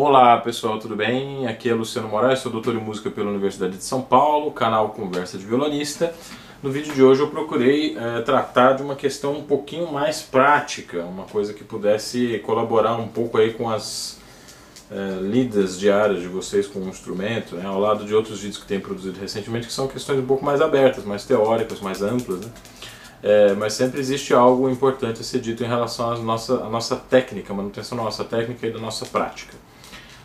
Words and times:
Olá 0.00 0.38
pessoal, 0.38 0.78
tudo 0.78 0.94
bem? 0.94 1.48
Aqui 1.48 1.68
é 1.68 1.74
Luciano 1.74 2.06
Moraes, 2.06 2.38
sou 2.38 2.52
doutor 2.52 2.72
em 2.72 2.78
música 2.78 3.10
pela 3.10 3.30
Universidade 3.30 3.78
de 3.78 3.82
São 3.82 4.00
Paulo, 4.00 4.52
canal 4.52 4.90
Conversa 4.90 5.36
de 5.36 5.44
Violonista. 5.44 6.14
No 6.62 6.70
vídeo 6.70 6.94
de 6.94 7.02
hoje 7.02 7.20
eu 7.20 7.26
procurei 7.26 7.98
é, 7.98 8.20
tratar 8.20 8.74
de 8.74 8.82
uma 8.84 8.94
questão 8.94 9.32
um 9.32 9.42
pouquinho 9.42 9.90
mais 9.92 10.22
prática, 10.22 11.02
uma 11.02 11.24
coisa 11.24 11.52
que 11.52 11.64
pudesse 11.64 12.38
colaborar 12.46 12.94
um 12.94 13.08
pouco 13.08 13.38
aí 13.38 13.52
com 13.52 13.68
as 13.68 14.20
é, 14.88 15.18
lidas 15.20 15.76
diárias 15.76 16.20
de 16.20 16.28
vocês 16.28 16.68
com 16.68 16.78
o 16.78 16.88
instrumento, 16.88 17.56
né, 17.56 17.66
ao 17.66 17.80
lado 17.80 18.04
de 18.04 18.14
outros 18.14 18.38
vídeos 18.38 18.62
que 18.62 18.68
tenho 18.68 18.80
produzido 18.80 19.18
recentemente, 19.18 19.66
que 19.66 19.72
são 19.72 19.88
questões 19.88 20.20
um 20.20 20.26
pouco 20.26 20.44
mais 20.44 20.60
abertas, 20.60 21.04
mais 21.04 21.24
teóricas, 21.24 21.80
mais 21.80 22.02
amplas. 22.02 22.42
Né? 22.42 22.52
É, 23.20 23.52
mas 23.54 23.72
sempre 23.72 23.98
existe 23.98 24.32
algo 24.32 24.70
importante 24.70 25.22
a 25.22 25.24
ser 25.24 25.40
dito 25.40 25.64
em 25.64 25.66
relação 25.66 26.12
à 26.12 26.18
nossa, 26.18 26.54
à 26.54 26.68
nossa 26.68 26.94
técnica, 26.94 27.52
manutenção 27.52 27.98
da 27.98 28.04
nossa 28.04 28.22
técnica 28.22 28.64
e 28.64 28.70
da 28.70 28.78
nossa 28.78 29.04
prática. 29.04 29.56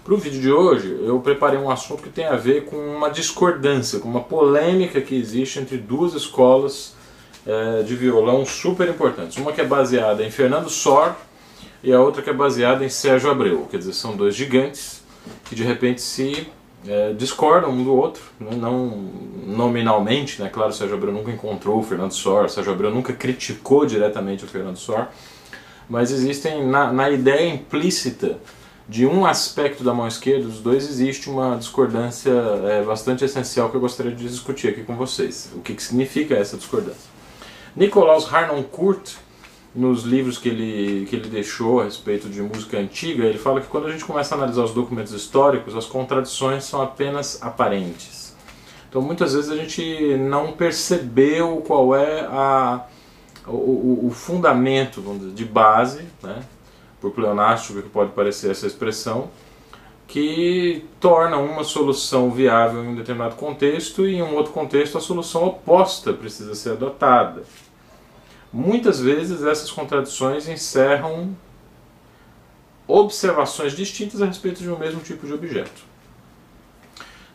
Para 0.04 0.16
o 0.16 0.18
vídeo 0.18 0.42
de 0.42 0.52
hoje, 0.52 1.00
eu 1.02 1.18
preparei 1.22 1.58
um 1.58 1.70
assunto 1.70 2.04
que 2.04 2.10
tem 2.10 2.26
a 2.26 2.36
ver 2.36 2.66
com 2.66 2.76
uma 2.76 3.10
discordância, 3.10 4.00
com 4.00 4.10
uma 4.10 4.20
polêmica 4.20 5.00
que 5.00 5.16
existe 5.16 5.60
entre 5.60 5.78
duas 5.78 6.14
escolas 6.14 6.94
é, 7.48 7.84
de 7.84 7.96
violão 7.96 8.46
super 8.46 8.90
importantes. 8.90 9.38
Uma 9.38 9.54
que 9.54 9.62
é 9.62 9.66
baseada 9.66 10.22
em 10.22 10.30
Fernando 10.30 10.70
Sor 10.70 11.16
e 11.82 11.94
a 11.94 12.02
outra 12.02 12.22
que 12.22 12.30
é 12.30 12.34
baseada 12.34 12.84
em 12.84 12.90
Sérgio 12.90 13.32
Abreu. 13.32 13.66
Quer 13.72 13.78
dizer, 13.78 13.94
são 13.94 14.14
dois 14.14 14.36
gigantes 14.36 15.02
que 15.46 15.56
de 15.56 15.64
repente 15.64 16.02
se 16.02 16.50
é, 16.86 17.14
discordam 17.14 17.72
um 17.72 17.82
do 17.82 17.96
outro, 17.96 18.24
né? 18.38 18.52
não 18.60 19.10
nominalmente, 19.46 20.42
né? 20.42 20.50
claro, 20.52 20.72
o 20.72 20.74
Sérgio 20.74 20.98
Abreu 20.98 21.14
nunca 21.14 21.32
encontrou 21.32 21.80
o 21.80 21.84
Fernando 21.84 22.12
Sor, 22.12 22.46
o 22.46 22.50
Sérgio 22.50 22.74
Abreu 22.74 22.92
nunca 22.92 23.14
criticou 23.14 23.86
diretamente 23.86 24.44
o 24.44 24.48
Fernando 24.50 24.76
Sor, 24.76 25.08
mas 25.88 26.12
existem 26.12 26.68
na, 26.68 26.92
na 26.92 27.10
ideia 27.10 27.48
implícita 27.48 28.38
de 28.88 29.06
um 29.06 29.26
aspecto 29.26 29.84
da 29.84 29.94
mão 29.94 30.08
esquerda 30.08 30.46
dos 30.46 30.60
dois 30.60 30.88
existe 30.88 31.30
uma 31.30 31.56
discordância 31.56 32.32
é, 32.32 32.84
bastante 32.84 33.24
essencial 33.24 33.70
que 33.70 33.76
eu 33.76 33.82
gostaria 33.82 34.12
de 34.12 34.28
discutir 34.28 34.70
aqui 34.70 34.84
com 34.84 34.96
vocês. 34.96 35.52
O 35.56 35.62
que, 35.62 35.74
que 35.74 35.82
significa 35.82 36.36
essa 36.36 36.58
discordância? 36.58 37.10
Nicolaus 37.76 38.32
Harnoncourt, 38.32 39.16
nos 39.74 40.04
livros 40.04 40.38
que 40.38 40.50
ele, 40.50 41.06
que 41.08 41.16
ele 41.16 41.30
deixou 41.30 41.82
a 41.82 41.86
respeito 41.86 42.30
de 42.30 42.42
música 42.42 42.78
antiga, 42.78 43.24
ele 43.24 43.40
fala 43.40 43.62
que 43.62 43.68
quando 43.68 43.88
a 43.88 43.92
gente 43.92 44.06
começa 44.06 44.36
a 44.36 44.38
analisar 44.38 44.64
os 44.64 44.74
documentos 44.74 45.14
históricos, 45.14 45.76
as 45.76 45.86
contradições 45.86 46.66
são 46.66 46.82
apenas 46.82 47.42
aparentes. 47.42 48.36
Então 48.90 49.02
muitas 49.02 49.34
vezes 49.34 49.50
a 49.50 49.56
gente 49.56 50.18
não 50.18 50.52
percebeu 50.52 51.64
qual 51.66 51.96
é 51.96 52.22
a, 52.22 52.86
o, 53.48 54.08
o 54.08 54.12
fundamento 54.12 55.02
de 55.34 55.46
base, 55.46 56.04
né, 56.22 56.44
por 57.04 57.12
pleonástico 57.12 57.82
que 57.82 57.90
pode 57.90 58.14
parecer 58.14 58.50
essa 58.50 58.66
expressão, 58.66 59.30
que 60.08 60.86
torna 61.02 61.36
uma 61.36 61.66
solução 61.66 62.32
viável 62.32 62.82
em 62.82 62.88
um 62.88 62.96
determinado 62.96 63.36
contexto 63.36 64.08
e 64.08 64.16
em 64.16 64.22
um 64.22 64.36
outro 64.36 64.54
contexto 64.54 64.98
a 64.98 65.02
solução 65.02 65.44
oposta 65.44 66.14
precisa 66.14 66.56
ser 66.56 66.72
adotada. 66.72 67.44
Muitas 68.54 69.02
vezes 69.02 69.44
essas 69.44 69.70
contradições 69.70 70.48
encerram 70.48 71.36
observações 72.88 73.76
distintas 73.76 74.22
a 74.22 74.26
respeito 74.26 74.62
de 74.62 74.70
um 74.70 74.78
mesmo 74.78 75.02
tipo 75.02 75.28
de 75.28 75.34
objeto. 75.34 75.84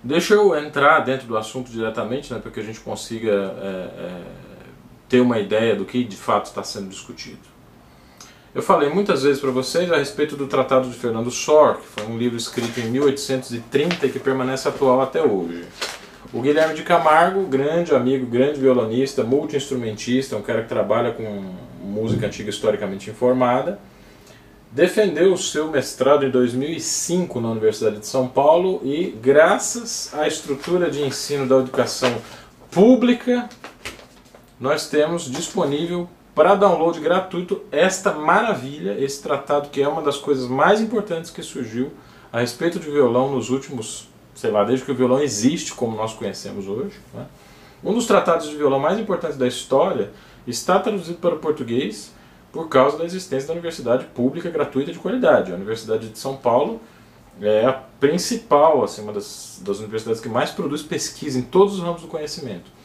Deixa 0.02 0.32
eu 0.32 0.56
entrar 0.56 1.00
dentro 1.00 1.26
do 1.26 1.36
assunto 1.36 1.70
diretamente, 1.70 2.32
né, 2.32 2.38
para 2.38 2.50
que 2.50 2.60
a 2.60 2.62
gente 2.62 2.80
consiga 2.80 3.32
é, 3.32 3.66
é, 3.66 4.22
ter 5.08 5.20
uma 5.20 5.38
ideia 5.38 5.76
do 5.76 5.84
que 5.84 6.04
de 6.04 6.16
fato 6.16 6.46
está 6.46 6.62
sendo 6.62 6.88
discutido. 6.88 7.57
Eu 8.54 8.62
falei 8.62 8.88
muitas 8.88 9.24
vezes 9.24 9.40
para 9.40 9.50
vocês 9.50 9.92
a 9.92 9.98
respeito 9.98 10.34
do 10.34 10.46
Tratado 10.46 10.88
de 10.88 10.96
Fernando 10.96 11.30
Sor, 11.30 11.76
que 11.76 11.86
foi 11.86 12.06
um 12.06 12.16
livro 12.16 12.38
escrito 12.38 12.80
em 12.80 12.90
1830 12.90 14.06
e 14.06 14.10
que 14.10 14.18
permanece 14.18 14.66
atual 14.66 15.02
até 15.02 15.22
hoje. 15.22 15.66
O 16.32 16.40
Guilherme 16.40 16.74
de 16.74 16.82
Camargo, 16.82 17.42
grande 17.42 17.94
amigo, 17.94 18.24
grande 18.24 18.58
violonista, 18.58 19.22
multi-instrumentista, 19.22 20.34
um 20.34 20.42
cara 20.42 20.62
que 20.62 20.68
trabalha 20.68 21.12
com 21.12 21.44
música 21.82 22.26
antiga 22.26 22.48
historicamente 22.48 23.10
informada, 23.10 23.78
defendeu 24.72 25.34
o 25.34 25.38
seu 25.38 25.70
mestrado 25.70 26.24
em 26.24 26.30
2005 26.30 27.40
na 27.40 27.50
Universidade 27.50 27.98
de 27.98 28.06
São 28.06 28.26
Paulo 28.26 28.80
e, 28.82 29.10
graças 29.22 30.10
à 30.14 30.26
estrutura 30.26 30.90
de 30.90 31.02
ensino 31.02 31.46
da 31.46 31.56
educação 31.58 32.14
pública, 32.70 33.46
nós 34.58 34.88
temos 34.88 35.30
disponível 35.30 36.08
para 36.38 36.54
download 36.54 37.00
gratuito 37.00 37.62
esta 37.72 38.12
maravilha, 38.12 38.96
esse 38.96 39.20
tratado 39.20 39.70
que 39.70 39.82
é 39.82 39.88
uma 39.88 40.00
das 40.00 40.18
coisas 40.18 40.46
mais 40.46 40.80
importantes 40.80 41.32
que 41.32 41.42
surgiu 41.42 41.90
a 42.32 42.38
respeito 42.38 42.78
de 42.78 42.88
violão 42.88 43.34
nos 43.34 43.50
últimos, 43.50 44.08
sei 44.36 44.52
lá, 44.52 44.62
desde 44.62 44.84
que 44.84 44.92
o 44.92 44.94
violão 44.94 45.18
existe 45.20 45.74
como 45.74 45.96
nós 45.96 46.14
conhecemos 46.14 46.68
hoje. 46.68 46.94
Né? 47.12 47.26
Um 47.82 47.92
dos 47.92 48.06
tratados 48.06 48.48
de 48.48 48.54
violão 48.54 48.78
mais 48.78 49.00
importantes 49.00 49.36
da 49.36 49.48
história 49.48 50.12
está 50.46 50.78
traduzido 50.78 51.18
para 51.18 51.34
o 51.34 51.40
português 51.40 52.14
por 52.52 52.68
causa 52.68 52.96
da 52.96 53.04
existência 53.04 53.48
da 53.48 53.54
Universidade 53.54 54.04
Pública 54.04 54.48
Gratuita 54.48 54.92
de 54.92 54.98
Qualidade. 55.00 55.50
A 55.50 55.56
Universidade 55.56 56.08
de 56.08 56.20
São 56.20 56.36
Paulo 56.36 56.80
é 57.42 57.66
a 57.66 57.72
principal, 57.72 58.84
assim, 58.84 59.02
uma 59.02 59.12
das, 59.12 59.60
das 59.64 59.80
universidades 59.80 60.20
que 60.20 60.28
mais 60.28 60.52
produz 60.52 60.82
pesquisa 60.82 61.36
em 61.36 61.42
todos 61.42 61.74
os 61.74 61.80
ramos 61.80 62.02
do 62.02 62.06
conhecimento 62.06 62.77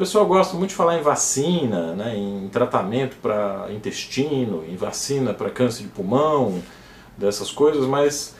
pessoal 0.00 0.24
gosta 0.24 0.56
muito 0.56 0.70
de 0.70 0.76
falar 0.76 0.98
em 0.98 1.02
vacina, 1.02 1.92
né, 1.92 2.16
em 2.16 2.48
tratamento 2.48 3.16
para 3.20 3.66
intestino, 3.70 4.64
em 4.66 4.74
vacina 4.74 5.34
para 5.34 5.50
câncer 5.50 5.82
de 5.82 5.88
pulmão, 5.90 6.62
dessas 7.18 7.50
coisas, 7.50 7.86
mas 7.86 8.34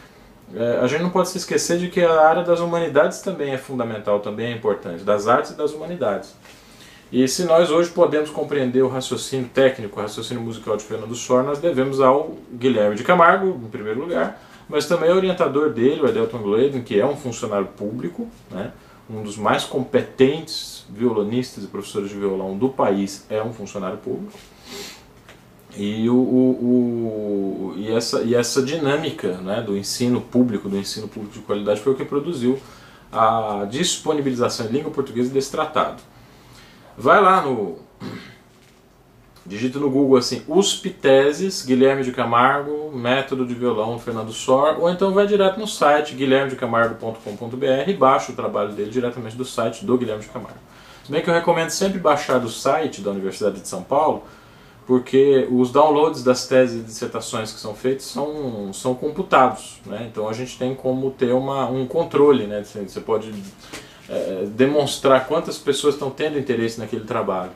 é, 0.54 0.78
a 0.80 0.86
gente 0.86 1.02
não 1.02 1.10
pode 1.10 1.28
se 1.28 1.36
esquecer 1.36 1.78
de 1.78 1.88
que 1.88 2.02
a 2.02 2.26
área 2.26 2.42
das 2.42 2.60
humanidades 2.60 3.20
também 3.20 3.52
é 3.52 3.58
fundamental, 3.58 4.20
também 4.20 4.46
é 4.46 4.56
importante, 4.56 5.04
das 5.04 5.28
artes 5.28 5.50
e 5.50 5.54
das 5.54 5.72
humanidades. 5.72 6.34
E 7.12 7.28
se 7.28 7.44
nós 7.44 7.70
hoje 7.70 7.90
podemos 7.90 8.30
compreender 8.30 8.80
o 8.80 8.88
raciocínio 8.88 9.50
técnico, 9.52 10.00
o 10.00 10.02
raciocínio 10.02 10.42
musical 10.42 10.78
de 10.78 10.84
Fernando 10.84 11.14
Sor, 11.14 11.44
nós 11.44 11.58
devemos 11.58 12.00
ao 12.00 12.38
Guilherme 12.54 12.96
de 12.96 13.04
Camargo, 13.04 13.48
em 13.48 13.68
primeiro 13.68 14.00
lugar, 14.00 14.40
mas 14.66 14.86
também 14.86 15.10
ao 15.10 15.16
orientador 15.16 15.68
dele, 15.68 16.00
o 16.00 16.06
Adelton 16.06 16.38
Gladen, 16.38 16.80
que 16.82 16.98
é 16.98 17.04
um 17.04 17.16
funcionário 17.16 17.66
público, 17.66 18.26
né, 18.50 18.72
um 19.10 19.22
dos 19.22 19.36
mais 19.36 19.64
competentes 19.64 20.79
violonistas 20.92 21.64
e 21.64 21.66
professores 21.66 22.10
de 22.10 22.16
violão 22.16 22.56
do 22.56 22.68
país 22.68 23.26
é 23.30 23.42
um 23.42 23.52
funcionário 23.52 23.98
público. 23.98 24.38
E, 25.76 26.08
o, 26.08 26.14
o, 26.14 27.72
o, 27.72 27.74
e, 27.76 27.92
essa, 27.92 28.22
e 28.22 28.34
essa 28.34 28.60
dinâmica 28.60 29.34
né, 29.38 29.62
do 29.62 29.76
ensino 29.76 30.20
público, 30.20 30.68
do 30.68 30.76
ensino 30.76 31.06
público 31.06 31.34
de 31.34 31.40
qualidade, 31.40 31.80
foi 31.80 31.92
o 31.92 31.96
que 31.96 32.04
produziu 32.04 32.58
a 33.12 33.66
disponibilização 33.70 34.66
em 34.66 34.70
língua 34.70 34.90
portuguesa 34.90 35.32
desse 35.32 35.50
tratado. 35.50 36.02
Vai 36.98 37.20
lá 37.20 37.40
no 37.40 37.78
Digita 39.46 39.78
no 39.78 39.90
Google 39.90 40.18
assim, 40.18 40.42
USP 40.46 40.90
Teses, 40.90 41.64
Guilherme 41.64 42.04
de 42.04 42.12
Camargo, 42.12 42.92
Método 42.94 43.46
de 43.46 43.54
Violão, 43.54 43.98
Fernando 43.98 44.32
Sor, 44.32 44.78
ou 44.78 44.90
então 44.90 45.12
vai 45.12 45.26
direto 45.26 45.58
no 45.58 45.66
site 45.66 46.14
guilhermedecamargo.com.br 46.14 47.88
e 47.88 47.94
baixa 47.94 48.32
o 48.32 48.34
trabalho 48.36 48.72
dele 48.72 48.90
diretamente 48.90 49.36
do 49.36 49.44
site 49.44 49.84
do 49.84 49.96
Guilherme 49.96 50.22
de 50.22 50.28
Camargo. 50.28 50.58
Se 51.04 51.12
bem 51.12 51.22
que 51.22 51.30
eu 51.30 51.34
recomendo 51.34 51.70
sempre 51.70 51.98
baixar 51.98 52.38
do 52.38 52.48
site 52.48 53.00
da 53.00 53.10
Universidade 53.10 53.60
de 53.60 53.68
São 53.68 53.82
Paulo, 53.82 54.22
porque 54.86 55.46
os 55.50 55.70
downloads 55.70 56.22
das 56.22 56.46
teses 56.46 56.80
e 56.80 56.84
dissertações 56.84 57.52
que 57.52 57.60
são 57.60 57.74
feitos 57.74 58.06
são, 58.06 58.72
são 58.72 58.94
computados, 58.94 59.80
né? 59.86 60.08
então 60.10 60.28
a 60.28 60.32
gente 60.32 60.58
tem 60.58 60.74
como 60.74 61.10
ter 61.12 61.32
uma, 61.32 61.68
um 61.70 61.86
controle, 61.86 62.46
né? 62.46 62.64
você 62.64 63.00
pode 63.00 63.32
é, 64.08 64.46
demonstrar 64.48 65.26
quantas 65.26 65.56
pessoas 65.58 65.94
estão 65.94 66.10
tendo 66.10 66.38
interesse 66.38 66.80
naquele 66.80 67.04
trabalho. 67.04 67.52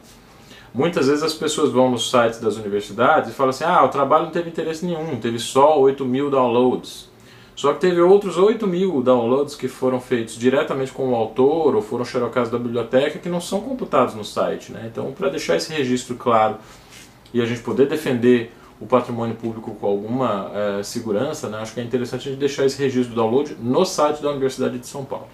Muitas 0.73 1.07
vezes 1.07 1.23
as 1.23 1.33
pessoas 1.33 1.71
vão 1.71 1.91
nos 1.91 2.11
sites 2.11 2.41
das 2.41 2.57
universidades 2.57 3.31
e 3.31 3.33
falam 3.33 3.51
assim: 3.51 3.63
ah, 3.63 3.85
o 3.85 3.89
trabalho 3.89 4.25
não 4.25 4.33
teve 4.33 4.49
interesse 4.49 4.85
nenhum, 4.85 5.21
teve 5.21 5.39
só 5.39 5.79
8 5.79 6.05
mil 6.05 6.31
downloads. 6.31 7.09
Só 7.57 7.73
que 7.73 7.81
teve 7.81 8.01
outros 8.01 8.37
8 8.37 8.67
mil 8.67 9.01
downloads 9.01 9.55
que 9.55 9.69
foram 9.69 10.01
feitos 10.01 10.37
diretamente 10.37 10.93
com 10.93 11.11
o 11.11 11.15
autor 11.15 11.77
ou 11.77 11.83
foram 11.83 12.05
xerocados 12.05 12.51
da 12.51 12.59
biblioteca 12.59 13.19
que 13.19 13.29
não 13.29 13.41
são 13.41 13.61
computados 13.61 14.15
no 14.15 14.25
site. 14.25 14.73
Né? 14.73 14.89
Então, 14.91 15.13
para 15.13 15.29
deixar 15.29 15.57
esse 15.57 15.73
registro 15.73 16.17
claro 16.17 16.57
e 17.33 17.41
a 17.41 17.47
gente 17.47 17.61
poder 17.61 17.87
defender 17.87 18.53
o 18.81 18.87
patrimônio 18.87 19.37
público 19.37 19.73
com 19.77 19.87
alguma 19.87 20.51
é, 20.53 20.83
segurança, 20.83 21.49
né? 21.49 21.59
acho 21.59 21.73
que 21.73 21.81
é 21.81 21.85
interessante 21.85 22.29
a 22.29 22.31
gente 22.33 22.41
deixar 22.41 22.65
esse 22.65 22.81
registro 22.83 23.15
do 23.15 23.17
download 23.17 23.57
no 23.61 23.85
site 23.85 24.21
da 24.21 24.31
Universidade 24.31 24.79
de 24.79 24.87
São 24.87 25.05
Paulo. 25.05 25.29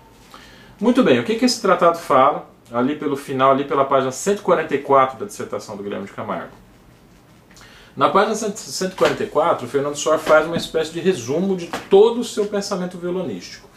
Muito 0.78 1.02
bem, 1.02 1.18
o 1.18 1.24
que, 1.24 1.34
que 1.36 1.44
esse 1.44 1.60
tratado 1.60 1.98
fala? 1.98 2.50
ali 2.72 2.96
pelo 2.96 3.16
final, 3.16 3.50
ali 3.50 3.64
pela 3.64 3.84
página 3.84 4.12
144 4.12 5.18
da 5.18 5.26
dissertação 5.26 5.76
do 5.76 5.82
Guilherme 5.82 6.06
de 6.06 6.12
Camargo. 6.12 6.52
Na 7.96 8.08
página 8.08 8.34
144, 8.34 9.66
o 9.66 9.68
Fernando 9.68 9.96
Sor 9.96 10.18
faz 10.18 10.46
uma 10.46 10.56
espécie 10.56 10.92
de 10.92 11.00
resumo 11.00 11.56
de 11.56 11.66
todo 11.88 12.20
o 12.20 12.24
seu 12.24 12.46
pensamento 12.46 12.96
violonístico. 12.96 13.68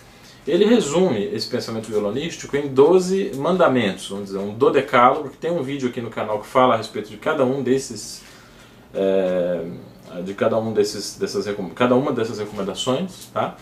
Ele 0.47 0.65
resume 0.65 1.23
esse 1.33 1.47
pensamento 1.47 1.87
violonístico 1.87 2.55
em 2.55 2.67
12 2.67 3.31
mandamentos, 3.35 4.09
vamos 4.09 4.25
dizer, 4.25 4.37
um 4.37 4.53
dodecálogo, 4.53 5.29
que 5.29 5.37
tem 5.37 5.51
um 5.51 5.63
vídeo 5.63 5.89
aqui 5.89 6.01
no 6.01 6.09
canal 6.09 6.39
que 6.39 6.47
fala 6.47 6.75
a 6.75 6.77
respeito 6.77 7.09
de 7.09 7.17
cada 7.17 7.43
um 7.43 7.63
desses, 7.63 8.21
é, 8.93 9.65
de 10.23 10.33
cada 10.33 10.59
um 10.59 10.73
desses, 10.73 11.17
dessas, 11.17 11.47
cada 11.73 11.95
uma 11.95 12.11
dessas 12.11 12.39
recomendações, 12.39 13.29
tá? 13.33 13.55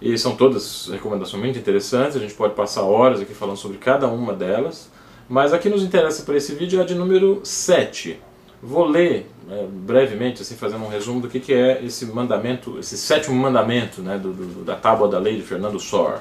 E 0.00 0.18
são 0.18 0.36
todas 0.36 0.88
recomendações 0.88 1.42
muito 1.42 1.58
interessantes, 1.58 2.16
a 2.16 2.20
gente 2.20 2.34
pode 2.34 2.54
passar 2.54 2.82
horas 2.82 3.20
aqui 3.20 3.32
falando 3.32 3.56
sobre 3.56 3.78
cada 3.78 4.06
uma 4.08 4.34
delas. 4.34 4.90
Mas 5.26 5.54
aqui 5.54 5.70
nos 5.70 5.82
interessa 5.82 6.22
para 6.22 6.36
esse 6.36 6.54
vídeo 6.54 6.80
é 6.80 6.82
a 6.82 6.84
de 6.84 6.94
número 6.94 7.40
7. 7.42 8.20
Vou 8.66 8.86
ler 8.86 9.30
é, 9.50 9.66
brevemente, 9.68 10.40
assim, 10.40 10.56
fazendo 10.56 10.84
um 10.84 10.88
resumo 10.88 11.20
do 11.20 11.28
que, 11.28 11.38
que 11.38 11.52
é 11.52 11.84
esse 11.84 12.06
mandamento, 12.06 12.78
esse 12.78 12.96
sétimo 12.96 13.36
mandamento 13.36 14.00
né, 14.00 14.16
do, 14.16 14.32
do, 14.32 14.64
da 14.64 14.74
tábua 14.74 15.06
da 15.06 15.18
lei 15.18 15.36
de 15.36 15.42
Fernando 15.42 15.78
Sor. 15.78 16.20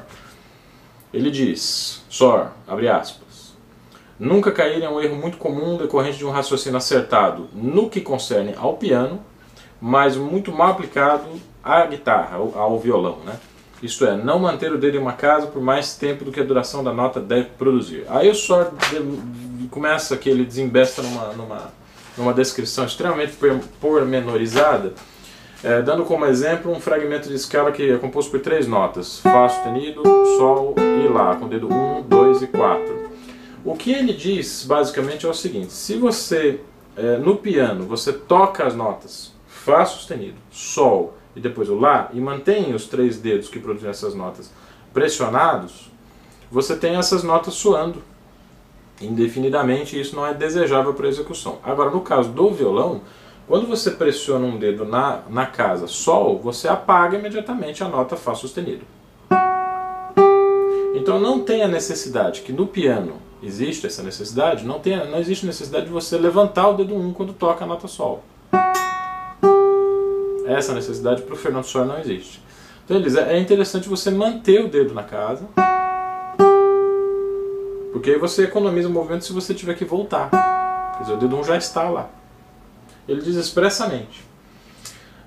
Ele 1.13 1.31
diz, 1.31 2.03
Sor, 2.09 2.51
abre 2.67 2.89
aspas, 2.89 3.53
nunca 4.19 4.51
cair 4.51 4.83
em 4.83 4.87
um 4.87 4.99
erro 4.99 5.15
muito 5.15 5.37
comum 5.37 5.77
decorrente 5.77 6.17
de 6.17 6.25
um 6.25 6.31
raciocínio 6.31 6.77
acertado 6.77 7.47
no 7.53 7.89
que 7.89 8.01
concerne 8.01 8.53
ao 8.57 8.75
piano, 8.75 9.21
mas 9.79 10.17
muito 10.17 10.51
mal 10.51 10.71
aplicado 10.71 11.23
à 11.63 11.85
guitarra, 11.85 12.35
ao, 12.35 12.57
ao 12.59 12.77
violão, 12.77 13.19
né? 13.25 13.39
Isto 13.81 14.05
é, 14.05 14.15
não 14.15 14.39
manter 14.39 14.71
o 14.71 14.77
dedo 14.77 14.95
em 14.97 14.99
uma 14.99 15.13
casa 15.13 15.47
por 15.47 15.61
mais 15.61 15.95
tempo 15.95 16.25
do 16.25 16.31
que 16.31 16.39
a 16.39 16.43
duração 16.43 16.83
da 16.83 16.93
nota 16.93 17.19
deve 17.19 17.49
produzir. 17.57 18.05
Aí 18.09 18.29
o 18.29 18.35
Sor 18.35 18.71
começa 19.69 20.15
que 20.17 20.29
ele 20.29 20.45
desembesta 20.45 21.01
numa, 21.01 21.33
numa, 21.33 21.73
numa 22.17 22.33
descrição 22.33 22.85
extremamente 22.85 23.37
pormenorizada, 23.79 24.93
é, 25.63 25.81
dando 25.81 26.03
como 26.03 26.25
exemplo 26.25 26.71
um 26.71 26.79
fragmento 26.79 27.29
de 27.29 27.35
escala 27.35 27.71
que 27.71 27.91
é 27.91 27.97
composto 27.97 28.31
por 28.31 28.41
três 28.41 28.67
notas: 28.67 29.19
Fá 29.19 29.47
sustenido, 29.47 30.03
Sol 30.37 30.75
e 30.77 31.07
Lá, 31.07 31.35
com 31.35 31.47
dedo 31.47 31.73
1, 31.73 32.03
2 32.03 32.41
e 32.41 32.47
4. 32.47 33.09
O 33.63 33.75
que 33.75 33.93
ele 33.93 34.13
diz 34.13 34.65
basicamente 34.65 35.25
é 35.25 35.29
o 35.29 35.33
seguinte: 35.33 35.71
se 35.71 35.95
você 35.95 36.59
é, 36.97 37.17
no 37.17 37.37
piano 37.37 37.85
você 37.85 38.11
toca 38.11 38.65
as 38.65 38.75
notas 38.75 39.31
Fá 39.47 39.85
sustenido, 39.85 40.35
Sol 40.51 41.17
e 41.35 41.39
depois 41.39 41.69
o 41.69 41.79
Lá, 41.79 42.09
e 42.13 42.19
mantém 42.19 42.75
os 42.75 42.85
três 42.85 43.17
dedos 43.17 43.47
que 43.47 43.59
produzem 43.59 43.89
essas 43.89 44.13
notas 44.13 44.51
pressionados, 44.93 45.89
você 46.51 46.75
tem 46.75 46.97
essas 46.97 47.23
notas 47.23 47.53
soando 47.53 48.03
indefinidamente 49.01 49.99
isso 49.99 50.15
não 50.15 50.25
é 50.25 50.33
desejável 50.33 50.93
para 50.93 51.07
execução. 51.07 51.59
Agora, 51.63 51.89
no 51.89 52.01
caso 52.01 52.29
do 52.29 52.49
violão, 52.51 53.01
quando 53.47 53.67
você 53.67 53.91
pressiona 53.91 54.45
um 54.45 54.57
dedo 54.57 54.85
na, 54.85 55.21
na 55.29 55.45
casa 55.45 55.87
Sol, 55.87 56.39
você 56.39 56.67
apaga 56.67 57.17
imediatamente 57.17 57.83
a 57.83 57.89
nota 57.89 58.15
Fá 58.15 58.33
sustenido. 58.33 58.85
Então 60.95 61.19
não 61.19 61.41
tem 61.41 61.61
a 61.63 61.67
necessidade, 61.67 62.41
que 62.41 62.53
no 62.53 62.65
piano 62.65 63.15
existe 63.41 63.85
essa 63.85 64.01
necessidade, 64.01 64.65
não, 64.65 64.79
tem, 64.79 64.95
não 65.09 65.19
existe 65.19 65.45
necessidade 65.45 65.87
de 65.87 65.91
você 65.91 66.17
levantar 66.17 66.69
o 66.69 66.77
dedo 66.77 66.95
1 66.95 67.07
um 67.07 67.13
quando 67.13 67.33
toca 67.33 67.65
a 67.65 67.67
nota 67.67 67.87
Sol. 67.87 68.23
Essa 70.45 70.73
necessidade 70.73 71.21
para 71.23 71.33
o 71.33 71.37
Fernando 71.37 71.65
Sor 71.65 71.85
não 71.85 71.99
existe. 71.99 72.41
Então 72.85 73.01
diz, 73.01 73.15
é 73.15 73.37
interessante 73.37 73.89
você 73.89 74.11
manter 74.11 74.63
o 74.63 74.67
dedo 74.67 74.93
na 74.93 75.03
casa, 75.03 75.47
porque 77.93 78.09
aí 78.09 78.17
você 78.17 78.45
economiza 78.45 78.89
o 78.89 78.91
movimento 78.91 79.23
se 79.23 79.31
você 79.31 79.53
tiver 79.53 79.75
que 79.75 79.85
voltar. 79.85 80.29
Quer 80.97 81.03
dizer, 81.03 81.13
o 81.13 81.17
dedo 81.17 81.37
1 81.37 81.43
já 81.43 81.57
está 81.57 81.83
lá. 81.83 82.09
Ele 83.07 83.21
diz 83.21 83.35
expressamente, 83.35 84.25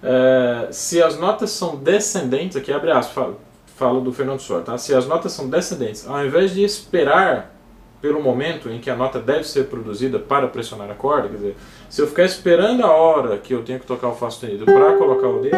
é, 0.02 0.68
se 0.72 1.00
as 1.00 1.16
notas 1.16 1.50
são 1.50 1.76
descendentes, 1.76 2.56
aqui 2.56 2.72
abre 2.72 2.90
aspas, 2.90 3.14
fala, 3.14 3.38
fala 3.76 4.00
do 4.00 4.12
Fernando 4.12 4.40
Sor, 4.40 4.62
tá? 4.62 4.76
se 4.76 4.94
as 4.94 5.06
notas 5.06 5.32
são 5.32 5.48
descendentes, 5.48 6.08
ao 6.08 6.24
invés 6.24 6.52
de 6.52 6.64
esperar 6.64 7.54
pelo 8.00 8.22
momento 8.22 8.68
em 8.70 8.80
que 8.80 8.90
a 8.90 8.96
nota 8.96 9.20
deve 9.20 9.44
ser 9.44 9.66
produzida 9.66 10.18
para 10.18 10.48
pressionar 10.48 10.90
a 10.90 10.94
corda, 10.94 11.28
quer 11.28 11.36
dizer, 11.36 11.56
se 11.88 12.00
eu 12.00 12.06
ficar 12.06 12.24
esperando 12.24 12.84
a 12.84 12.90
hora 12.90 13.38
que 13.38 13.54
eu 13.54 13.62
tenho 13.62 13.78
que 13.78 13.86
tocar 13.86 14.08
o 14.08 14.14
Fá 14.14 14.28
sustenido 14.30 14.64
para 14.64 14.96
colocar 14.96 15.28
o 15.28 15.40
dedo, 15.40 15.56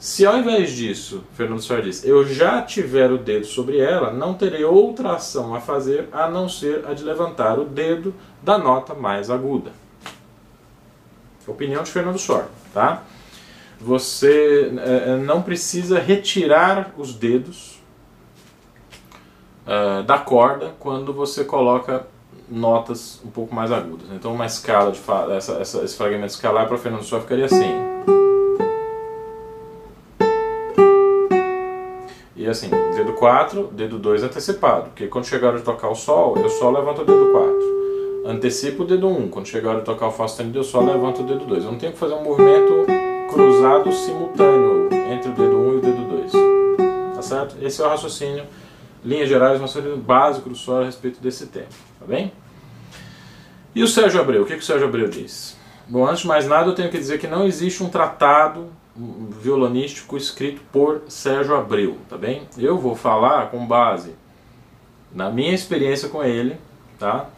se 0.00 0.24
ao 0.24 0.38
invés 0.38 0.70
disso, 0.70 1.22
Fernando 1.34 1.60
Soares 1.60 2.00
diz, 2.00 2.04
eu 2.06 2.24
já 2.26 2.62
tiver 2.62 3.12
o 3.12 3.18
dedo 3.18 3.44
sobre 3.44 3.78
ela, 3.78 4.10
não 4.10 4.32
terei 4.32 4.64
outra 4.64 5.12
ação 5.12 5.54
a 5.54 5.60
fazer 5.60 6.08
a 6.10 6.26
não 6.26 6.48
ser 6.48 6.86
a 6.86 6.94
de 6.94 7.04
levantar 7.04 7.58
o 7.58 7.66
dedo 7.66 8.14
da 8.42 8.56
nota 8.56 8.94
mais 8.94 9.28
aguda. 9.28 9.72
Opinião 11.46 11.82
de 11.82 11.90
Fernando 11.90 12.18
Sor, 12.18 12.46
tá? 12.72 13.02
Você 13.78 14.72
é, 14.78 15.16
não 15.18 15.42
precisa 15.42 15.98
retirar 15.98 16.94
os 16.96 17.12
dedos 17.12 17.78
uh, 19.66 20.02
da 20.04 20.16
corda 20.16 20.74
quando 20.78 21.12
você 21.12 21.44
coloca 21.44 22.06
notas 22.48 23.20
um 23.22 23.30
pouco 23.30 23.54
mais 23.54 23.70
agudas. 23.70 24.06
Então 24.12 24.32
uma 24.32 24.46
escala 24.46 24.92
de 24.92 25.00
essa, 25.36 25.52
essa, 25.54 25.82
esse 25.82 25.94
fragmento 25.94 26.32
escalar 26.32 26.66
para 26.66 26.78
Fernando 26.78 27.02
Só 27.02 27.20
ficaria 27.20 27.44
assim. 27.44 27.89
E 32.40 32.48
assim, 32.48 32.70
dedo 32.94 33.12
4, 33.12 33.68
dedo 33.70 33.98
2 33.98 34.22
antecipado, 34.22 34.84
porque 34.84 35.06
quando 35.08 35.26
chegar 35.26 35.48
a 35.48 35.50
hora 35.50 35.58
de 35.58 35.64
tocar 35.64 35.90
o 35.90 35.94
Sol, 35.94 36.38
eu 36.38 36.48
só 36.48 36.70
levanto 36.70 37.02
o 37.02 37.04
dedo 37.04 37.30
4. 37.32 38.24
Antecipo 38.24 38.82
o 38.82 38.86
dedo 38.86 39.08
1, 39.08 39.28
quando 39.28 39.46
chegar 39.46 39.68
a 39.68 39.72
hora 39.72 39.80
de 39.80 39.84
tocar 39.84 40.06
o 40.06 40.10
Fá 40.10 40.26
sustenido, 40.26 40.58
eu 40.58 40.64
só 40.64 40.80
levanto 40.80 41.20
o 41.20 41.24
dedo 41.24 41.44
2. 41.44 41.64
Eu 41.64 41.72
não 41.72 41.78
tenho 41.78 41.92
que 41.92 41.98
fazer 41.98 42.14
um 42.14 42.24
movimento 42.24 42.86
cruzado 43.30 43.92
simultâneo 43.92 44.88
entre 45.12 45.28
o 45.30 45.34
dedo 45.34 45.54
1 45.54 45.72
e 45.72 45.76
o 45.76 45.80
dedo 45.82 46.08
2. 46.08 46.32
Tá 47.14 47.20
certo? 47.20 47.56
Esse 47.60 47.82
é 47.82 47.84
o 47.84 47.88
raciocínio 47.90 48.44
linhas 49.04 49.28
gerais, 49.28 49.60
nosso 49.60 49.82
básico 49.98 50.54
só 50.54 50.80
a 50.80 50.86
respeito 50.86 51.20
desse 51.20 51.46
tema, 51.48 51.68
tá 51.98 52.06
bem? 52.06 52.32
E 53.74 53.82
o 53.82 53.86
Sérgio 53.86 54.18
Abreu, 54.18 54.44
o 54.44 54.46
que, 54.46 54.54
que 54.54 54.62
o 54.62 54.64
Sérgio 54.64 54.88
Abreu 54.88 55.08
diz? 55.08 55.58
Bom, 55.86 56.06
antes 56.06 56.22
de 56.22 56.26
mais 56.26 56.46
nada 56.46 56.70
eu 56.70 56.74
tenho 56.74 56.88
que 56.88 56.96
dizer 56.96 57.18
que 57.18 57.26
não 57.26 57.46
existe 57.46 57.82
um 57.82 57.90
tratado 57.90 58.68
violonístico 58.96 60.16
escrito 60.16 60.60
por 60.72 61.02
Sérgio 61.08 61.54
Abreu, 61.54 61.98
tá 62.08 62.16
bem? 62.18 62.42
Eu 62.58 62.78
vou 62.78 62.94
falar 62.94 63.50
com 63.50 63.66
base 63.66 64.14
na 65.12 65.30
minha 65.30 65.54
experiência 65.54 66.08
com 66.08 66.22
ele, 66.22 66.56
tá? 66.98 67.28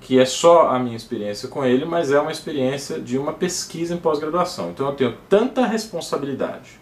Que 0.00 0.18
é 0.18 0.24
só 0.24 0.68
a 0.68 0.78
minha 0.78 0.96
experiência 0.96 1.48
com 1.48 1.64
ele, 1.64 1.84
mas 1.84 2.12
é 2.12 2.20
uma 2.20 2.30
experiência 2.30 3.00
de 3.00 3.18
uma 3.18 3.32
pesquisa 3.32 3.94
em 3.94 3.98
pós-graduação. 3.98 4.70
Então 4.70 4.86
eu 4.86 4.94
tenho 4.94 5.16
tanta 5.28 5.66
responsabilidade 5.66 6.78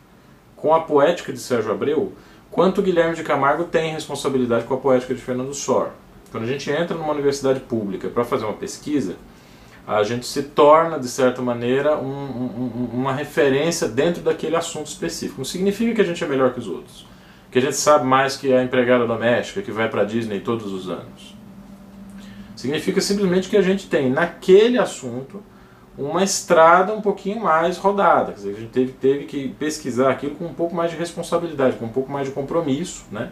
com 0.57 0.75
a 0.75 0.81
poética 0.81 1.33
de 1.33 1.39
Sérgio 1.39 1.73
Abreu 1.73 2.13
quanto 2.51 2.83
Guilherme 2.83 3.15
de 3.15 3.23
Camargo 3.23 3.65
tem 3.65 3.93
responsabilidade 3.93 4.65
com 4.65 4.75
a 4.75 4.79
poética 4.79 5.15
de 5.15 5.21
Fernando 5.21 5.55
Sor. 5.55 5.91
Quando 6.31 6.45
a 6.45 6.47
gente 6.47 6.71
entra 6.71 6.97
numa 6.97 7.13
universidade 7.13 7.61
pública 7.61 8.09
para 8.09 8.25
fazer 8.25 8.45
uma 8.45 8.55
pesquisa, 8.55 9.17
a 9.87 10.03
gente 10.03 10.27
se 10.27 10.43
torna, 10.43 10.99
de 10.99 11.07
certa 11.09 11.41
maneira, 11.41 11.97
um, 11.97 12.09
um, 12.09 12.91
uma 12.93 13.13
referência 13.13 13.87
dentro 13.87 14.21
daquele 14.21 14.57
assunto 14.57 14.87
específico. 14.89 15.39
Não 15.39 15.45
significa 15.45 15.95
que 15.95 16.01
a 16.01 16.05
gente 16.05 16.23
é 16.25 16.27
melhor 16.27 16.53
que 16.53 16.59
os 16.59 16.67
outros, 16.67 17.07
que 17.53 17.59
a 17.59 17.63
gente 17.63 17.77
sabe 17.77 18.05
mais 18.05 18.37
que 18.37 18.53
a 18.53 18.65
empregada 18.65 19.07
doméstica 19.07 19.63
que 19.63 19.71
vai 19.71 19.89
para 19.89 20.03
a 20.03 20.05
Disney 20.05 20.41
todos 20.41 20.73
os 20.73 20.89
anos. 20.89 21.37
Significa 22.57 23.01
simplesmente 23.01 23.49
que 23.49 23.57
a 23.57 23.63
gente 23.63 23.87
tem, 23.87 24.11
naquele 24.11 24.77
assunto, 24.77 25.41
uma 25.97 26.25
estrada 26.25 26.93
um 26.93 27.01
pouquinho 27.01 27.41
mais 27.41 27.79
rodada. 27.79 28.33
Quer 28.33 28.39
dizer, 28.39 28.51
a 28.51 28.61
gente 28.61 28.71
teve, 28.71 28.93
teve 28.93 29.25
que 29.25 29.49
pesquisar 29.51 30.11
aquilo 30.11 30.35
com 30.35 30.47
um 30.47 30.55
pouco 30.55 30.75
mais 30.75 30.91
de 30.91 30.97
responsabilidade, 30.97 31.77
com 31.77 31.85
um 31.85 31.91
pouco 31.91 32.11
mais 32.11 32.27
de 32.27 32.35
compromisso, 32.35 33.05
né? 33.11 33.31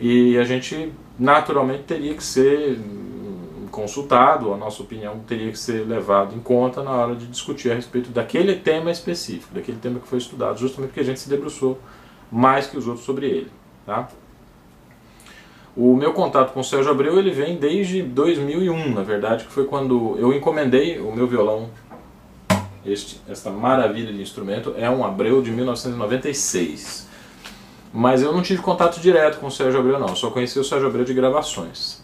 E 0.00 0.36
a 0.36 0.44
gente 0.44 0.92
naturalmente 1.18 1.84
teria 1.84 2.14
que 2.14 2.24
ser 2.24 2.78
consultado, 3.70 4.52
a 4.52 4.56
nossa 4.56 4.82
opinião 4.82 5.20
teria 5.20 5.50
que 5.50 5.58
ser 5.58 5.86
levada 5.86 6.34
em 6.34 6.40
conta 6.40 6.82
na 6.82 6.90
hora 6.90 7.14
de 7.14 7.26
discutir 7.26 7.70
a 7.70 7.74
respeito 7.74 8.10
daquele 8.10 8.56
tema 8.56 8.90
específico, 8.90 9.54
daquele 9.54 9.78
tema 9.78 9.98
que 9.98 10.06
foi 10.06 10.18
estudado, 10.18 10.58
justamente 10.58 10.90
porque 10.90 11.00
a 11.00 11.04
gente 11.04 11.20
se 11.20 11.28
debruçou 11.28 11.78
mais 12.30 12.66
que 12.66 12.76
os 12.76 12.86
outros 12.86 13.04
sobre 13.04 13.26
ele, 13.26 13.50
tá? 13.86 14.08
O 15.76 15.94
meu 15.94 16.12
contato 16.12 16.52
com 16.52 16.60
o 16.60 16.64
Sérgio 16.64 16.90
Abreu 16.90 17.18
ele 17.18 17.30
vem 17.30 17.56
desde 17.56 18.02
2001, 18.02 18.92
na 18.92 19.02
verdade, 19.02 19.44
que 19.44 19.52
foi 19.52 19.64
quando 19.64 20.16
eu 20.18 20.32
encomendei 20.32 20.98
o 21.00 21.14
meu 21.14 21.26
violão. 21.26 21.70
Este, 22.84 23.20
esta 23.28 23.50
maravilha 23.50 24.12
de 24.12 24.20
instrumento 24.20 24.74
é 24.76 24.90
um 24.90 25.04
Abreu 25.04 25.40
de 25.40 25.50
1996. 25.50 27.08
Mas 27.92 28.22
eu 28.22 28.32
não 28.32 28.42
tive 28.42 28.62
contato 28.62 29.00
direto 29.00 29.38
com 29.38 29.46
o 29.46 29.50
Sérgio 29.50 29.80
Abreu, 29.80 29.98
não. 29.98 30.08
Eu 30.08 30.16
só 30.16 30.30
conheci 30.30 30.58
o 30.58 30.64
Sérgio 30.64 30.88
Abreu 30.88 31.04
de 31.04 31.14
gravações. 31.14 32.02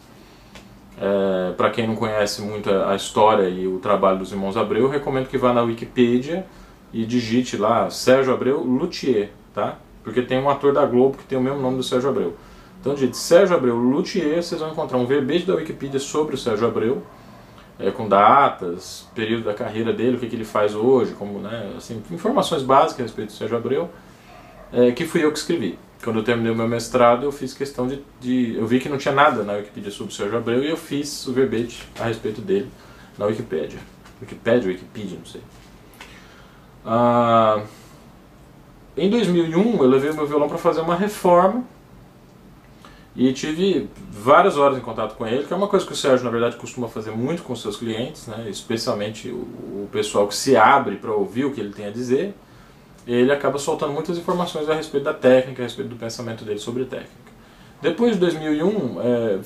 É, 0.99 1.53
Para 1.53 1.71
quem 1.71 1.87
não 1.87 1.95
conhece 1.95 2.41
muito 2.43 2.71
a 2.71 2.95
história 2.97 3.49
e 3.49 3.67
o 3.67 3.79
trabalho 3.79 4.19
dos 4.19 4.33
irmãos 4.33 4.57
Abreu, 4.57 4.85
eu 4.85 4.89
recomendo 4.89 5.29
que 5.29 5.37
vá 5.37 5.53
na 5.53 5.63
Wikipedia 5.63 6.47
e 6.93 7.05
digite 7.05 7.57
lá 7.57 7.91
Sérgio 7.91 8.33
Abreu 8.33 8.63
Luthier, 8.63 9.31
tá? 9.55 9.77
Porque 10.03 10.23
tem 10.23 10.39
um 10.39 10.49
ator 10.49 10.73
da 10.73 10.87
Globo 10.87 11.19
que 11.19 11.25
tem 11.25 11.37
o 11.37 11.41
mesmo 11.41 11.61
nome 11.61 11.77
do 11.77 11.83
Sérgio 11.83 12.09
Abreu. 12.09 12.35
Então, 12.81 12.95
de 12.95 13.15
Sérgio 13.17 13.57
Abreu 13.57 13.75
Luthier, 13.75 14.43
vocês 14.43 14.61
vão 14.61 14.71
encontrar 14.71 14.97
um 14.97 15.07
verbete 15.07 15.45
da 15.45 15.55
Wikipedia 15.57 15.99
sobre 15.99 16.37
o 16.37 16.39
Sérgio 16.39 16.69
Abreu, 16.69 17.03
é, 17.79 17.91
com 17.91 18.09
datas, 18.09 19.09
período 19.15 19.45
da 19.45 19.55
carreira 19.55 19.93
dele, 19.93 20.17
o 20.17 20.21
que, 20.21 20.29
que 20.29 20.37
ele 20.37 20.45
faz 20.45 20.75
hoje, 20.75 21.13
como, 21.13 21.41
né, 21.41 21.75
assim, 21.77 22.03
informações 22.11 22.63
básicas 22.63 23.01
a 23.01 23.03
respeito 23.03 23.29
do 23.31 23.35
Sérgio 23.35 23.57
Abreu, 23.57 23.91
é, 24.73 24.93
que 24.93 25.05
fui 25.05 25.25
eu 25.25 25.33
que 25.33 25.39
escrevi. 25.39 25.79
Quando 26.03 26.21
eu 26.21 26.25
terminei 26.25 26.53
o 26.53 26.55
meu 26.55 26.69
mestrado, 26.69 27.25
eu 27.25 27.33
fiz 27.33 27.53
questão 27.53 27.87
de, 27.87 28.03
de, 28.21 28.55
Eu 28.57 28.67
vi 28.67 28.79
que 28.79 28.89
não 28.89 28.99
tinha 28.99 29.15
nada 29.15 29.43
na 29.43 29.55
Wikipedia 29.55 29.91
sobre 29.91 30.13
o 30.13 30.17
Sérgio 30.17 30.39
Abreu 30.39 30.63
e 30.63 30.71
eu 30.71 30.77
fiz 30.77 31.27
o 31.27 31.33
verbete 31.33 31.89
a 31.99 32.05
respeito 32.05 32.41
dele 32.41 32.71
na 33.19 33.27
Wikipedia. 33.27 33.79
Wikipedia, 34.21 34.69
Wikipedia, 34.69 35.19
não 35.19 35.27
sei. 35.27 35.41
Ah, 36.85 37.63
em 38.97 39.11
2001 39.11 39.83
eu 39.83 39.89
levei 39.89 40.11
o 40.11 40.15
meu 40.15 40.27
violão 40.27 40.49
para 40.49 40.59
fazer 40.59 40.81
uma 40.81 40.95
reforma 40.95 41.65
e 43.17 43.33
tive 43.33 43.89
várias 44.11 44.59
horas 44.59 44.77
em 44.77 44.81
contato 44.81 45.17
com 45.17 45.27
ele, 45.27 45.45
que 45.45 45.53
é 45.53 45.57
uma 45.57 45.69
coisa 45.69 45.87
que 45.87 45.93
o 45.93 45.97
Sérgio, 45.97 46.25
na 46.25 46.31
verdade, 46.31 46.57
costuma 46.57 46.87
fazer 46.87 47.11
muito 47.11 47.43
com 47.43 47.57
seus 47.57 47.77
clientes, 47.77 48.27
né? 48.27 48.47
especialmente 48.49 49.29
o, 49.29 49.37
o 49.85 49.89
pessoal 49.91 50.29
que 50.29 50.35
se 50.35 50.55
abre 50.55 50.97
para 50.97 51.13
ouvir 51.13 51.47
o 51.47 51.53
que 51.53 51.61
ele 51.61 51.73
tem 51.73 51.87
a 51.87 51.91
dizer. 51.91 52.35
Ele 53.07 53.31
acaba 53.33 53.59
soltando 53.59 53.93
muitas 53.93 54.19
informações 54.19 54.69
a 54.69 54.75
respeito 54.75 55.05
da 55.05 55.15
técnica, 55.15 55.63
a 55.63 55.65
respeito 55.65 55.89
do 55.89 55.97
pensamento 55.97 56.45
dele 56.45 56.59
sobre 56.59 56.85
técnica. 56.85 57.11
Depois 57.81 58.15
de 58.15 58.19
2001, 58.19 59.01
é, 59.01 59.39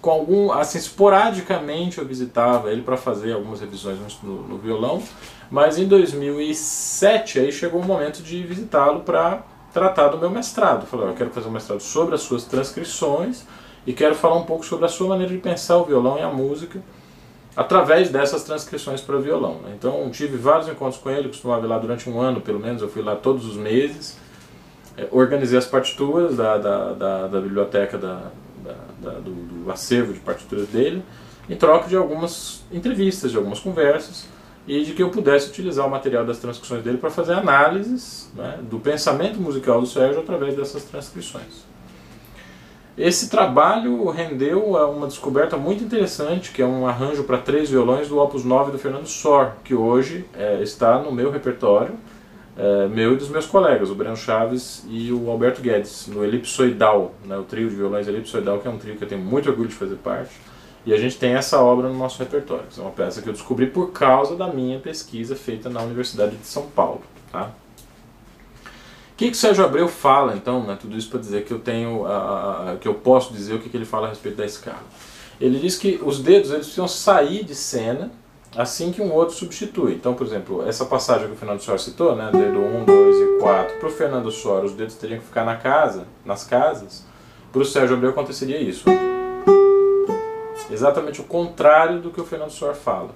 com 0.00 0.10
algum, 0.10 0.50
assim, 0.50 0.78
esporadicamente 0.78 1.98
eu 1.98 2.04
visitava 2.04 2.72
ele 2.72 2.82
para 2.82 2.96
fazer 2.96 3.32
algumas 3.32 3.60
revisões 3.60 3.98
no, 4.22 4.48
no, 4.48 4.58
violão, 4.58 5.02
mas 5.50 5.78
em 5.78 5.86
2007 5.86 7.38
aí 7.38 7.52
chegou 7.52 7.80
o 7.80 7.84
momento 7.84 8.22
de 8.22 8.42
visitá-lo 8.42 9.00
para 9.00 9.42
tratar 9.72 10.08
do 10.08 10.18
meu 10.18 10.30
mestrado. 10.30 10.86
Falei, 10.86 11.08
eu 11.08 11.14
quero 11.14 11.30
fazer 11.30 11.48
um 11.48 11.52
mestrado 11.52 11.80
sobre 11.80 12.14
as 12.14 12.22
suas 12.22 12.44
transcrições 12.44 13.44
e 13.86 13.92
quero 13.92 14.14
falar 14.14 14.36
um 14.36 14.44
pouco 14.44 14.64
sobre 14.64 14.86
a 14.86 14.88
sua 14.88 15.08
maneira 15.08 15.32
de 15.32 15.38
pensar 15.38 15.76
o 15.76 15.84
violão 15.84 16.18
e 16.18 16.22
a 16.22 16.28
música 16.28 16.82
através 17.56 18.10
dessas 18.10 18.44
transcrições 18.44 19.00
para 19.00 19.18
violão. 19.18 19.60
Né? 19.62 19.74
Então 19.76 20.08
tive 20.10 20.36
vários 20.36 20.68
encontros 20.68 21.00
com 21.00 21.10
ele, 21.10 21.28
costumava 21.28 21.64
ir 21.66 21.68
lá 21.68 21.78
durante 21.78 22.08
um 22.08 22.20
ano, 22.20 22.40
pelo 22.40 22.60
menos, 22.60 22.82
eu 22.82 22.88
fui 22.88 23.02
lá 23.02 23.16
todos 23.16 23.46
os 23.46 23.56
meses, 23.56 24.16
é, 24.96 25.08
organizei 25.10 25.58
as 25.58 25.66
partituras 25.66 26.36
da, 26.36 26.58
da, 26.58 26.92
da, 26.92 27.26
da 27.26 27.40
biblioteca 27.40 27.98
da, 27.98 28.30
da, 29.00 29.10
do, 29.18 29.30
do 29.64 29.72
acervo 29.72 30.12
de 30.12 30.20
partituras 30.20 30.68
dele, 30.68 31.02
em 31.48 31.56
troca 31.56 31.88
de 31.88 31.96
algumas 31.96 32.62
entrevistas, 32.70 33.30
de 33.30 33.36
algumas 33.36 33.58
conversas, 33.58 34.26
e 34.66 34.84
de 34.84 34.92
que 34.92 35.02
eu 35.02 35.10
pudesse 35.10 35.48
utilizar 35.48 35.86
o 35.86 35.90
material 35.90 36.24
das 36.24 36.38
transcrições 36.38 36.84
dele 36.84 36.98
para 36.98 37.10
fazer 37.10 37.32
análises 37.32 38.30
né, 38.36 38.60
do 38.62 38.78
pensamento 38.78 39.40
musical 39.40 39.80
do 39.80 39.86
Sérgio 39.86 40.20
através 40.20 40.54
dessas 40.54 40.84
transcrições. 40.84 41.64
Esse 43.00 43.30
trabalho 43.30 44.10
rendeu 44.10 44.62
uma 44.62 45.06
descoberta 45.06 45.56
muito 45.56 45.82
interessante, 45.82 46.50
que 46.52 46.60
é 46.60 46.66
um 46.66 46.86
arranjo 46.86 47.24
para 47.24 47.38
três 47.38 47.70
violões 47.70 48.08
do 48.08 48.18
Opus 48.18 48.44
9 48.44 48.72
do 48.72 48.78
Fernando 48.78 49.06
Sor, 49.06 49.52
que 49.64 49.74
hoje 49.74 50.26
é, 50.34 50.62
está 50.62 50.98
no 50.98 51.10
meu 51.10 51.30
repertório, 51.30 51.94
é, 52.58 52.88
meu 52.88 53.14
e 53.14 53.16
dos 53.16 53.30
meus 53.30 53.46
colegas, 53.46 53.88
o 53.88 53.94
Breno 53.94 54.18
Chaves 54.18 54.84
e 54.86 55.10
o 55.10 55.30
Alberto 55.30 55.62
Guedes, 55.62 56.08
no 56.08 56.22
Elipsoidal, 56.22 57.14
né, 57.24 57.38
o 57.38 57.42
trio 57.42 57.70
de 57.70 57.74
violões 57.74 58.06
Elipsoidal, 58.06 58.58
que 58.58 58.68
é 58.68 58.70
um 58.70 58.76
trio 58.76 58.96
que 58.96 59.02
eu 59.02 59.08
tenho 59.08 59.22
muito 59.22 59.48
orgulho 59.48 59.70
de 59.70 59.74
fazer 59.74 59.96
parte. 59.96 60.32
E 60.84 60.92
a 60.92 60.98
gente 60.98 61.16
tem 61.16 61.32
essa 61.32 61.58
obra 61.58 61.88
no 61.88 61.96
nosso 61.96 62.18
repertório, 62.18 62.64
que 62.68 62.78
é 62.78 62.82
uma 62.82 62.92
peça 62.92 63.22
que 63.22 63.28
eu 63.30 63.32
descobri 63.32 63.66
por 63.66 63.92
causa 63.92 64.36
da 64.36 64.48
minha 64.48 64.78
pesquisa 64.78 65.34
feita 65.34 65.70
na 65.70 65.80
Universidade 65.80 66.36
de 66.36 66.46
São 66.46 66.66
Paulo. 66.66 67.00
Tá? 67.32 67.48
Que, 69.20 69.26
que 69.26 69.36
o 69.36 69.38
Sérgio 69.38 69.62
Abreu 69.62 69.86
fala, 69.86 70.34
então, 70.34 70.62
né, 70.62 70.78
tudo 70.80 70.96
isso 70.96 71.10
para 71.10 71.20
dizer 71.20 71.44
que 71.44 71.52
eu 71.52 71.58
tenho, 71.58 72.06
a, 72.06 72.72
a, 72.72 72.76
que 72.76 72.88
eu 72.88 72.94
posso 72.94 73.34
dizer 73.34 73.52
o 73.52 73.58
que, 73.58 73.68
que 73.68 73.76
ele 73.76 73.84
fala 73.84 74.06
a 74.06 74.08
respeito 74.08 74.38
da 74.38 74.46
escala. 74.46 74.80
Ele 75.38 75.58
diz 75.58 75.76
que 75.76 76.00
os 76.02 76.20
dedos 76.20 76.48
eles 76.50 76.64
precisam 76.64 76.88
sair 76.88 77.44
de 77.44 77.54
cena 77.54 78.10
assim 78.56 78.90
que 78.90 79.02
um 79.02 79.12
outro 79.12 79.34
substitui. 79.34 79.92
Então, 79.92 80.14
por 80.14 80.26
exemplo, 80.26 80.66
essa 80.66 80.86
passagem 80.86 81.26
que 81.26 81.34
o 81.34 81.36
Fernando 81.36 81.60
Sor 81.60 81.78
citou, 81.78 82.16
né, 82.16 82.30
dedo 82.32 82.60
1, 82.60 82.84
2 82.86 83.16
e 83.16 83.38
4, 83.40 83.78
para 83.78 83.88
o 83.88 83.92
Fernando 83.92 84.30
Sor 84.30 84.64
os 84.64 84.72
dedos 84.72 84.94
teriam 84.94 85.20
que 85.20 85.26
ficar 85.26 85.44
na 85.44 85.56
casa, 85.56 86.06
nas 86.24 86.44
casas, 86.44 87.04
para 87.52 87.60
o 87.60 87.64
Sérgio 87.66 87.96
Abreu 87.96 88.12
aconteceria 88.12 88.58
isso. 88.58 88.86
Exatamente 90.70 91.20
o 91.20 91.24
contrário 91.24 92.00
do 92.00 92.10
que 92.10 92.22
o 92.22 92.24
Fernando 92.24 92.52
Sor 92.52 92.74
fala. 92.74 93.10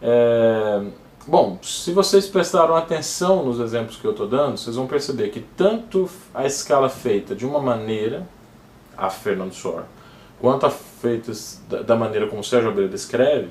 É... 0.00 1.07
Bom, 1.28 1.58
se 1.60 1.92
vocês 1.92 2.26
prestaram 2.26 2.74
atenção 2.74 3.44
nos 3.44 3.60
exemplos 3.60 3.98
que 3.98 4.06
eu 4.06 4.12
estou 4.12 4.26
dando, 4.26 4.56
vocês 4.56 4.76
vão 4.76 4.86
perceber 4.86 5.28
que 5.28 5.40
tanto 5.40 6.08
a 6.32 6.46
escala 6.46 6.88
feita 6.88 7.34
de 7.34 7.44
uma 7.44 7.60
maneira, 7.60 8.26
a 8.96 9.10
Fernando 9.10 9.52
Sor, 9.52 9.84
quanto 10.40 10.64
a 10.64 10.70
feita 10.70 11.30
da 11.84 11.94
maneira 11.94 12.28
como 12.28 12.40
o 12.40 12.44
Sérgio 12.44 12.70
Abreu 12.70 12.88
descreve, 12.88 13.50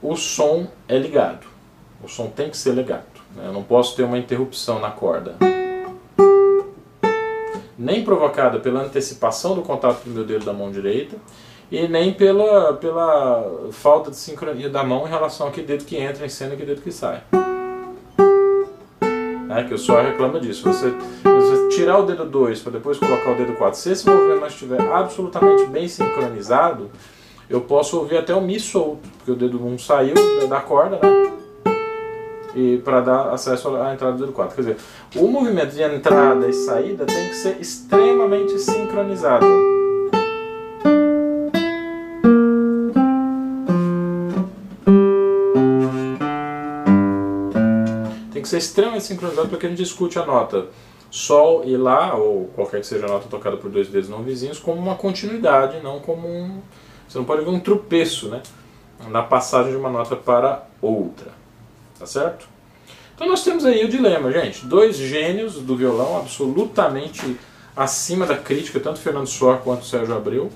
o 0.00 0.16
som 0.16 0.68
é 0.88 0.96
ligado. 0.96 1.46
O 2.02 2.08
som 2.08 2.28
tem 2.28 2.48
que 2.48 2.56
ser 2.56 2.72
ligado. 2.72 3.04
Né? 3.36 3.48
Eu 3.48 3.52
não 3.52 3.62
posso 3.62 3.94
ter 3.94 4.04
uma 4.04 4.16
interrupção 4.16 4.80
na 4.80 4.90
corda. 4.90 5.36
Nem 7.78 8.02
provocada 8.02 8.58
pela 8.58 8.80
antecipação 8.80 9.54
do 9.54 9.60
contato 9.60 10.02
do 10.04 10.10
meu 10.12 10.24
dedo 10.24 10.46
da 10.46 10.54
mão 10.54 10.72
direita 10.72 11.18
e 11.70 11.86
nem 11.86 12.12
pela, 12.12 12.72
pela 12.74 13.68
falta 13.70 14.10
de 14.10 14.16
sincronia 14.16 14.68
da 14.68 14.82
mão 14.82 15.06
em 15.06 15.10
relação 15.10 15.46
a 15.46 15.50
que 15.50 15.62
dedo 15.62 15.84
que 15.84 15.96
entra 15.96 16.26
em 16.26 16.28
cena 16.28 16.54
e 16.54 16.56
que 16.56 16.64
dedo 16.64 16.82
que 16.82 16.90
sai. 16.90 17.22
É, 19.50 19.64
que 19.64 19.74
o 19.74 19.78
só 19.78 20.00
reclama 20.00 20.40
disso. 20.40 20.62
Você, 20.64 20.90
você 21.22 21.68
tirar 21.76 21.98
o 21.98 22.06
dedo 22.06 22.24
2 22.24 22.60
para 22.60 22.72
depois 22.72 22.98
colocar 22.98 23.32
o 23.32 23.36
dedo 23.36 23.52
4, 23.54 23.78
se 23.78 23.90
esse 23.92 24.08
movimento 24.08 24.40
não 24.40 24.46
estiver 24.46 24.80
absolutamente 24.92 25.66
bem 25.66 25.86
sincronizado, 25.88 26.90
eu 27.48 27.60
posso 27.60 27.98
ouvir 27.98 28.18
até 28.18 28.34
o 28.34 28.40
Mi 28.40 28.58
solto, 28.60 29.08
porque 29.18 29.30
o 29.30 29.36
dedo 29.36 29.64
1 29.64 29.78
saiu 29.78 30.14
da 30.48 30.60
corda, 30.60 30.98
né? 31.02 31.32
E 32.54 32.78
para 32.78 33.00
dar 33.00 33.30
acesso 33.32 33.76
à 33.76 33.92
entrada 33.92 34.16
do 34.16 34.24
dedo 34.24 34.32
4. 34.32 34.54
Quer 34.56 34.62
dizer, 34.62 34.76
o 35.16 35.28
movimento 35.28 35.72
de 35.72 35.82
entrada 35.82 36.48
e 36.48 36.52
saída 36.52 37.04
tem 37.04 37.28
que 37.28 37.34
ser 37.34 37.60
extremamente 37.60 38.58
sincronizado. 38.58 39.79
Ser 48.50 48.58
extremamente 48.58 49.04
sincronizado 49.04 49.48
porque 49.48 49.66
a 49.66 49.68
gente 49.68 49.78
discute 49.78 50.18
a 50.18 50.26
nota 50.26 50.68
Sol 51.10 51.64
e 51.64 51.76
Lá, 51.76 52.14
ou 52.14 52.48
qualquer 52.54 52.80
que 52.80 52.86
seja 52.86 53.06
a 53.06 53.08
nota 53.08 53.28
tocada 53.28 53.56
por 53.56 53.70
dois 53.70 53.88
dedos 53.88 54.08
não 54.08 54.22
vizinhos, 54.22 54.58
como 54.58 54.80
uma 54.80 54.94
continuidade, 54.94 55.80
não 55.82 55.98
como 55.98 56.28
um 56.28 56.60
você 57.10 57.18
não 57.18 57.24
pode 57.24 57.44
ver 57.44 57.50
um 57.50 57.58
tropeço 57.58 58.28
né, 58.28 58.40
na 59.08 59.20
passagem 59.20 59.72
de 59.72 59.76
uma 59.76 59.90
nota 59.90 60.14
para 60.14 60.64
outra. 60.80 61.32
Tá 61.98 62.06
certo? 62.06 62.48
Então 63.16 63.26
nós 63.26 63.42
temos 63.42 63.64
aí 63.64 63.84
o 63.84 63.88
dilema, 63.88 64.30
gente. 64.30 64.64
Dois 64.64 64.96
gênios 64.96 65.54
do 65.54 65.76
violão 65.76 66.16
absolutamente 66.18 67.36
acima 67.76 68.26
da 68.26 68.36
crítica, 68.36 68.78
tanto 68.78 69.00
Fernando 69.00 69.26
Sor 69.26 69.58
quanto 69.58 69.84
Sérgio 69.84 70.14
Abreu, 70.14 70.50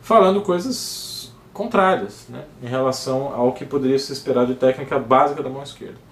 falando 0.00 0.40
coisas 0.40 1.34
contrárias 1.52 2.26
né, 2.30 2.44
em 2.62 2.66
relação 2.66 3.34
ao 3.34 3.52
que 3.52 3.66
poderia 3.66 3.98
se 3.98 4.10
esperar 4.10 4.46
de 4.46 4.54
técnica 4.54 4.98
básica 4.98 5.42
da 5.42 5.50
mão 5.50 5.62
esquerda. 5.62 6.07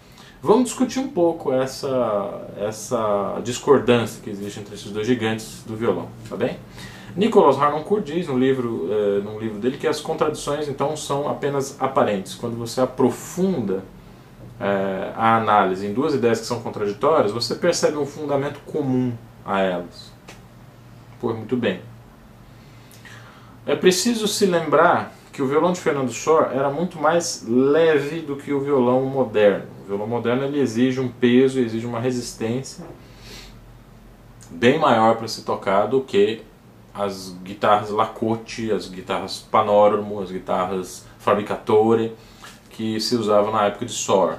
Vamos 0.47 0.67
discutir 0.67 1.01
um 1.01 1.09
pouco 1.09 1.53
essa, 1.53 2.47
essa 2.57 3.41
discordância 3.43 4.23
que 4.23 4.31
existe 4.31 4.61
entre 4.61 4.77
esses 4.77 4.93
dois 4.93 5.05
gigantes 5.05 5.65
do 5.67 5.75
violão, 5.75 6.09
tá 6.29 6.37
bem? 6.37 6.57
Nicholas 7.17 7.59
Harnoncourt 7.59 8.05
diz 8.05 8.29
no 8.29 8.39
livro, 8.39 8.89
é, 8.89 9.19
no 9.23 9.41
livro 9.41 9.59
dele 9.59 9.77
que 9.77 9.89
as 9.89 10.01
contradições 10.01 10.69
então 10.69 10.97
são 10.97 11.29
apenas 11.29 11.77
aparentes. 11.81 12.37
Quando 12.37 12.57
você 12.57 12.81
aprofunda 12.81 13.83
é, 14.61 15.11
a 15.17 15.37
análise 15.37 15.85
em 15.85 15.93
duas 15.93 16.15
ideias 16.15 16.39
que 16.39 16.47
são 16.47 16.63
contraditórias, 16.63 17.33
você 17.33 17.57
percebe 17.57 17.97
um 17.97 18.07
fundamento 18.07 18.61
comum 18.67 19.15
a 19.45 19.59
elas. 19.59 20.13
Pois 21.21 21.37
muito 21.37 21.57
bem. 21.57 21.81
É 23.67 23.75
preciso 23.75 24.29
se 24.29 24.47
lembrar 24.47 25.13
que 25.37 25.43
o 25.43 25.47
violão 25.47 25.71
de 25.71 25.81
Fernando 25.81 26.11
Sor 26.11 26.49
era 26.51 26.71
muito 26.71 26.99
mais 26.99 27.45
leve 27.47 28.21
do 28.21 28.37
que 28.37 28.55
o 28.55 28.61
violão 28.61 29.05
moderno. 29.05 29.67
O 29.85 29.87
violão 29.87 30.07
moderno 30.07 30.45
ele 30.45 30.59
exige 30.59 30.99
um 30.99 31.09
peso, 31.09 31.61
exige 31.61 31.85
uma 31.85 32.01
resistência 32.01 32.87
bem 34.51 34.79
maior 34.79 35.17
para 35.17 35.29
se 35.29 35.45
tocar 35.45 35.89
do 35.89 36.01
que 36.01 36.41
as 36.95 37.37
guitarras 37.43 37.91
Lacote, 37.91 38.73
as 38.73 38.89
guitarras 38.89 39.41
Panoramo, 39.51 40.23
as 40.23 40.31
guitarras 40.31 41.05
Fabricatore, 41.19 42.15
que 42.71 42.99
se 42.99 43.15
usavam 43.15 43.53
na 43.53 43.67
época 43.67 43.85
de 43.85 43.93
Sor. 43.93 44.37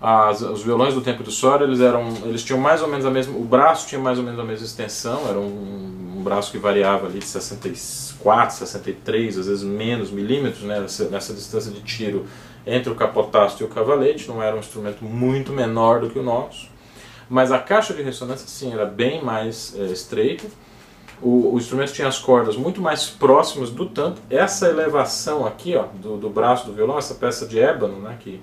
As, 0.00 0.40
os 0.40 0.62
violões 0.62 0.94
do 0.94 1.02
tempo 1.02 1.22
do 1.22 1.30
Sor, 1.30 1.60
eles 1.60 1.80
eram, 1.80 2.08
eles 2.24 2.42
tinham 2.42 2.58
mais 2.58 2.80
ou 2.80 2.88
menos 2.88 3.04
a 3.04 3.10
mesma, 3.10 3.36
o 3.36 3.44
braço 3.44 3.86
tinha 3.86 4.00
mais 4.00 4.18
ou 4.18 4.24
menos 4.24 4.40
a 4.40 4.44
mesma 4.44 4.64
extensão, 4.64 5.28
era 5.28 5.38
um, 5.38 6.07
um 6.18 6.22
braço 6.22 6.50
que 6.50 6.58
variava 6.58 7.06
ali 7.06 7.20
de 7.20 7.24
64, 7.24 8.56
63, 8.56 9.38
às 9.38 9.46
vezes 9.46 9.62
menos 9.62 10.10
milímetros, 10.10 10.64
né, 10.64 10.80
nessa, 10.80 11.08
nessa 11.08 11.32
distância 11.32 11.70
de 11.70 11.80
tiro 11.80 12.26
entre 12.66 12.90
o 12.90 12.94
capotasto 12.94 13.62
e 13.62 13.66
o 13.66 13.68
cavalete, 13.68 14.28
não 14.28 14.42
era 14.42 14.56
um 14.56 14.58
instrumento 14.58 15.04
muito 15.04 15.52
menor 15.52 16.00
do 16.00 16.10
que 16.10 16.18
o 16.18 16.22
nosso, 16.22 16.68
mas 17.30 17.52
a 17.52 17.58
caixa 17.58 17.94
de 17.94 18.02
ressonância 18.02 18.48
sim 18.48 18.72
era 18.72 18.84
bem 18.84 19.22
mais 19.22 19.74
é, 19.78 19.84
estreita, 19.84 20.46
o, 21.22 21.54
o, 21.54 21.58
instrumento 21.58 21.92
tinha 21.92 22.06
as 22.06 22.18
cordas 22.18 22.56
muito 22.56 22.80
mais 22.80 23.06
próximas 23.06 23.70
do 23.70 23.86
tampo. 23.86 24.20
Essa 24.30 24.68
elevação 24.68 25.44
aqui 25.44 25.74
ó, 25.74 25.86
do, 25.94 26.16
do 26.16 26.30
braço 26.30 26.66
do 26.66 26.72
violão, 26.72 26.96
essa 26.96 27.14
peça 27.14 27.44
de 27.44 27.58
ébano 27.58 28.00
né, 28.00 28.16
que, 28.20 28.40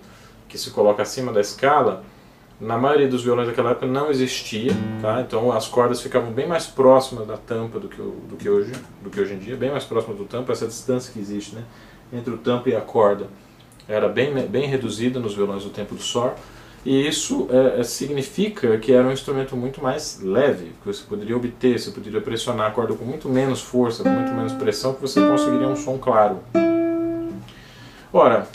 que 0.49 0.57
se 0.57 0.71
coloca 0.71 1.01
acima 1.01 1.31
da 1.31 1.39
escala, 1.39 2.03
na 2.59 2.77
maioria 2.77 3.07
dos 3.07 3.23
violões 3.23 3.47
daquela 3.47 3.71
época 3.71 3.85
não 3.85 4.09
existia, 4.09 4.71
tá? 5.01 5.21
então 5.21 5.51
as 5.51 5.67
cordas 5.67 6.01
ficavam 6.01 6.31
bem 6.31 6.47
mais 6.47 6.65
próximas 6.65 7.27
da 7.27 7.35
tampa 7.35 7.79
do 7.79 7.89
que, 7.89 7.97
do 7.97 8.35
que, 8.37 8.49
hoje, 8.49 8.71
do 9.01 9.09
que 9.09 9.19
hoje 9.19 9.33
em 9.33 9.39
dia, 9.39 9.55
bem 9.57 9.71
mais 9.71 9.83
próximas 9.83 10.17
do 10.17 10.25
tampo, 10.25 10.51
essa 10.51 10.65
distância 10.65 11.11
que 11.11 11.19
existe 11.19 11.55
né, 11.55 11.63
entre 12.13 12.33
o 12.33 12.37
tampo 12.37 12.69
e 12.69 12.75
a 12.75 12.81
corda 12.81 13.27
era 13.87 14.07
bem, 14.07 14.33
bem 14.47 14.67
reduzida 14.67 15.19
nos 15.19 15.35
violões 15.35 15.63
do 15.63 15.69
tempo 15.69 15.95
do 15.95 16.01
Sor. 16.01 16.33
E 16.85 17.07
isso 17.07 17.47
é, 17.49 17.79
é, 17.79 17.83
significa 17.83 18.77
que 18.77 18.93
era 18.93 19.07
um 19.07 19.11
instrumento 19.11 19.55
muito 19.57 19.81
mais 19.81 20.19
leve, 20.21 20.71
que 20.81 20.85
você 20.85 21.03
poderia 21.03 21.35
obter, 21.35 21.79
você 21.79 21.89
poderia 21.89 22.21
pressionar 22.21 22.67
a 22.67 22.71
corda 22.71 22.93
com 22.93 23.03
muito 23.03 23.27
menos 23.27 23.59
força, 23.61 24.03
com 24.03 24.09
muito 24.09 24.31
menos 24.31 24.53
pressão, 24.53 24.93
que 24.93 25.01
você 25.01 25.19
conseguiria 25.19 25.67
um 25.67 25.75
som 25.75 25.97
claro. 25.97 26.39
Ora, 28.13 28.47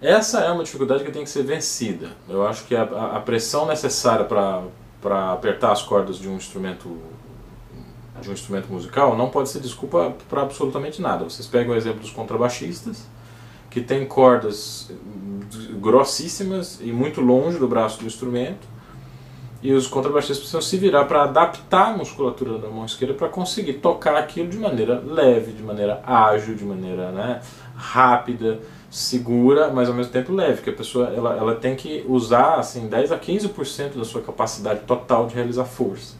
essa 0.00 0.40
é 0.40 0.50
uma 0.50 0.64
dificuldade 0.64 1.04
que 1.04 1.10
tem 1.10 1.24
que 1.24 1.30
ser 1.30 1.42
vencida. 1.42 2.10
Eu 2.28 2.46
acho 2.46 2.64
que 2.64 2.76
a, 2.76 2.82
a 2.82 3.20
pressão 3.20 3.66
necessária 3.66 4.24
para 4.24 5.32
apertar 5.32 5.72
as 5.72 5.82
cordas 5.82 6.18
de 6.18 6.28
um 6.28 6.36
instrumento 6.36 6.98
de 8.20 8.30
um 8.30 8.32
instrumento 8.32 8.72
musical 8.72 9.16
não 9.16 9.28
pode 9.28 9.50
ser 9.50 9.60
desculpa 9.60 10.14
para 10.28 10.42
absolutamente 10.42 11.02
nada. 11.02 11.24
Vocês 11.24 11.46
pegam 11.46 11.74
o 11.74 11.76
exemplo 11.76 12.00
dos 12.00 12.10
contrabaixistas, 12.10 13.06
que 13.70 13.80
tem 13.80 14.06
cordas 14.06 14.90
grossíssimas 15.80 16.80
e 16.80 16.92
muito 16.92 17.20
longe 17.20 17.58
do 17.58 17.68
braço 17.68 18.00
do 18.00 18.06
instrumento. 18.06 18.66
E 19.62 19.72
os 19.72 19.86
contrabaixistas 19.86 20.38
precisam 20.38 20.60
se 20.60 20.76
virar 20.76 21.06
para 21.06 21.24
adaptar 21.24 21.94
a 21.94 21.96
musculatura 21.96 22.58
da 22.58 22.68
mão 22.68 22.84
esquerda 22.84 23.14
para 23.14 23.28
conseguir 23.28 23.74
tocar 23.74 24.16
aquilo 24.16 24.48
de 24.48 24.58
maneira 24.58 25.02
leve, 25.04 25.52
de 25.52 25.62
maneira 25.62 26.02
ágil, 26.06 26.54
de 26.54 26.64
maneira 26.64 27.10
né, 27.10 27.40
rápida, 27.74 28.60
segura, 28.90 29.70
mas 29.70 29.88
ao 29.88 29.94
mesmo 29.94 30.12
tempo 30.12 30.32
leve, 30.32 30.62
que 30.62 30.70
a 30.70 30.72
pessoa 30.72 31.08
ela, 31.08 31.36
ela 31.36 31.54
tem 31.54 31.74
que 31.74 32.04
usar 32.08 32.54
assim 32.54 32.86
10 32.86 33.12
a 33.12 33.18
15% 33.18 33.96
da 33.96 34.04
sua 34.04 34.22
capacidade 34.22 34.80
total 34.80 35.26
de 35.26 35.34
realizar 35.34 35.64
força. 35.64 36.14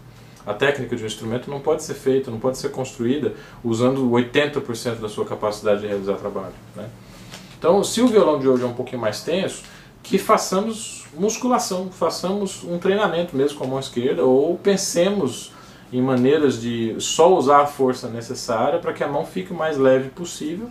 A 0.46 0.54
técnica 0.54 0.94
de 0.94 1.02
um 1.02 1.06
instrumento 1.06 1.50
não 1.50 1.60
pode 1.60 1.82
ser 1.82 1.94
feita, 1.94 2.30
não 2.30 2.38
pode 2.38 2.58
ser 2.58 2.70
construída 2.70 3.34
usando 3.64 4.08
80% 4.10 4.96
da 4.96 5.08
sua 5.08 5.24
capacidade 5.24 5.80
de 5.80 5.88
realizar 5.88 6.14
trabalho. 6.14 6.54
Né? 6.76 6.88
Então, 7.58 7.82
se 7.82 8.00
o 8.00 8.06
violão 8.06 8.38
de 8.38 8.48
hoje 8.48 8.62
é 8.62 8.66
um 8.66 8.74
pouquinho 8.74 9.00
mais 9.00 9.22
tenso, 9.22 9.64
que 10.02 10.18
façamos 10.18 11.04
musculação, 11.14 11.90
façamos 11.90 12.62
um 12.62 12.78
treinamento 12.78 13.36
mesmo 13.36 13.58
com 13.58 13.64
a 13.64 13.66
mão 13.66 13.80
esquerda, 13.80 14.22
ou 14.22 14.56
pensemos 14.56 15.52
em 15.92 16.00
maneiras 16.00 16.60
de 16.60 16.94
só 17.00 17.34
usar 17.34 17.62
a 17.62 17.66
força 17.66 18.08
necessária 18.08 18.78
para 18.78 18.92
que 18.92 19.02
a 19.02 19.08
mão 19.08 19.24
fique 19.24 19.52
o 19.52 19.56
mais 19.56 19.76
leve 19.76 20.10
possível 20.10 20.70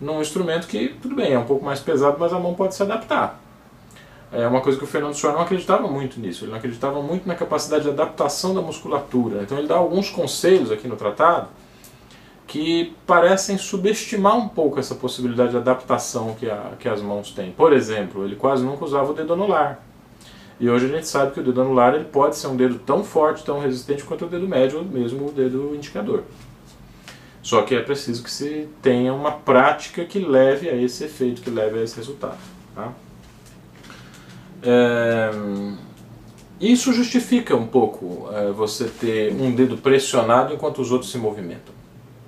num 0.00 0.20
instrumento 0.20 0.66
que, 0.66 0.88
tudo 1.00 1.14
bem, 1.14 1.32
é 1.32 1.38
um 1.38 1.44
pouco 1.44 1.64
mais 1.64 1.80
pesado, 1.80 2.16
mas 2.18 2.32
a 2.32 2.38
mão 2.38 2.54
pode 2.54 2.74
se 2.74 2.82
adaptar. 2.82 3.40
É 4.32 4.46
uma 4.46 4.60
coisa 4.60 4.76
que 4.76 4.84
o 4.84 4.86
Fernando 4.86 5.14
Schor 5.14 5.32
não 5.32 5.40
acreditava 5.40 5.86
muito 5.88 6.18
nisso, 6.18 6.44
ele 6.44 6.50
não 6.50 6.58
acreditava 6.58 7.00
muito 7.00 7.26
na 7.26 7.34
capacidade 7.34 7.84
de 7.84 7.90
adaptação 7.90 8.54
da 8.54 8.60
musculatura. 8.60 9.42
Então 9.42 9.56
ele 9.56 9.68
dá 9.68 9.76
alguns 9.76 10.10
conselhos 10.10 10.70
aqui 10.70 10.88
no 10.88 10.96
tratado 10.96 11.48
que 12.46 12.94
parecem 13.06 13.58
subestimar 13.58 14.36
um 14.36 14.48
pouco 14.48 14.78
essa 14.78 14.94
possibilidade 14.94 15.50
de 15.50 15.56
adaptação 15.56 16.34
que, 16.38 16.48
a, 16.48 16.72
que 16.78 16.88
as 16.88 17.02
mãos 17.02 17.32
têm. 17.32 17.50
Por 17.50 17.72
exemplo, 17.72 18.24
ele 18.24 18.36
quase 18.36 18.64
nunca 18.64 18.84
usava 18.84 19.10
o 19.10 19.14
dedo 19.14 19.32
anular. 19.32 19.80
E 20.58 20.70
hoje 20.70 20.86
a 20.86 20.88
gente 20.88 21.06
sabe 21.06 21.32
que 21.32 21.40
o 21.40 21.42
dedo 21.42 21.60
anular 21.60 21.94
ele 21.94 22.04
pode 22.04 22.36
ser 22.36 22.46
um 22.46 22.56
dedo 22.56 22.78
tão 22.78 23.04
forte, 23.04 23.44
tão 23.44 23.60
resistente 23.60 24.04
quanto 24.04 24.24
o 24.24 24.28
dedo 24.28 24.48
médio 24.48 24.78
ou 24.78 24.84
mesmo 24.84 25.28
o 25.28 25.32
dedo 25.32 25.74
indicador. 25.74 26.22
Só 27.46 27.62
que 27.62 27.76
é 27.76 27.80
preciso 27.80 28.24
que 28.24 28.30
se 28.30 28.68
tenha 28.82 29.14
uma 29.14 29.30
prática 29.30 30.04
que 30.04 30.18
leve 30.18 30.68
a 30.68 30.74
esse 30.74 31.04
efeito, 31.04 31.40
que 31.42 31.48
leve 31.48 31.78
a 31.78 31.82
esse 31.84 31.94
resultado. 31.94 32.38
Tá? 32.74 32.92
É... 34.64 35.30
Isso 36.60 36.92
justifica 36.92 37.54
um 37.54 37.68
pouco 37.68 38.28
é, 38.32 38.50
você 38.50 38.86
ter 38.86 39.32
um 39.32 39.54
dedo 39.54 39.78
pressionado 39.78 40.52
enquanto 40.52 40.82
os 40.82 40.90
outros 40.90 41.12
se 41.12 41.18
movimentam. 41.18 41.72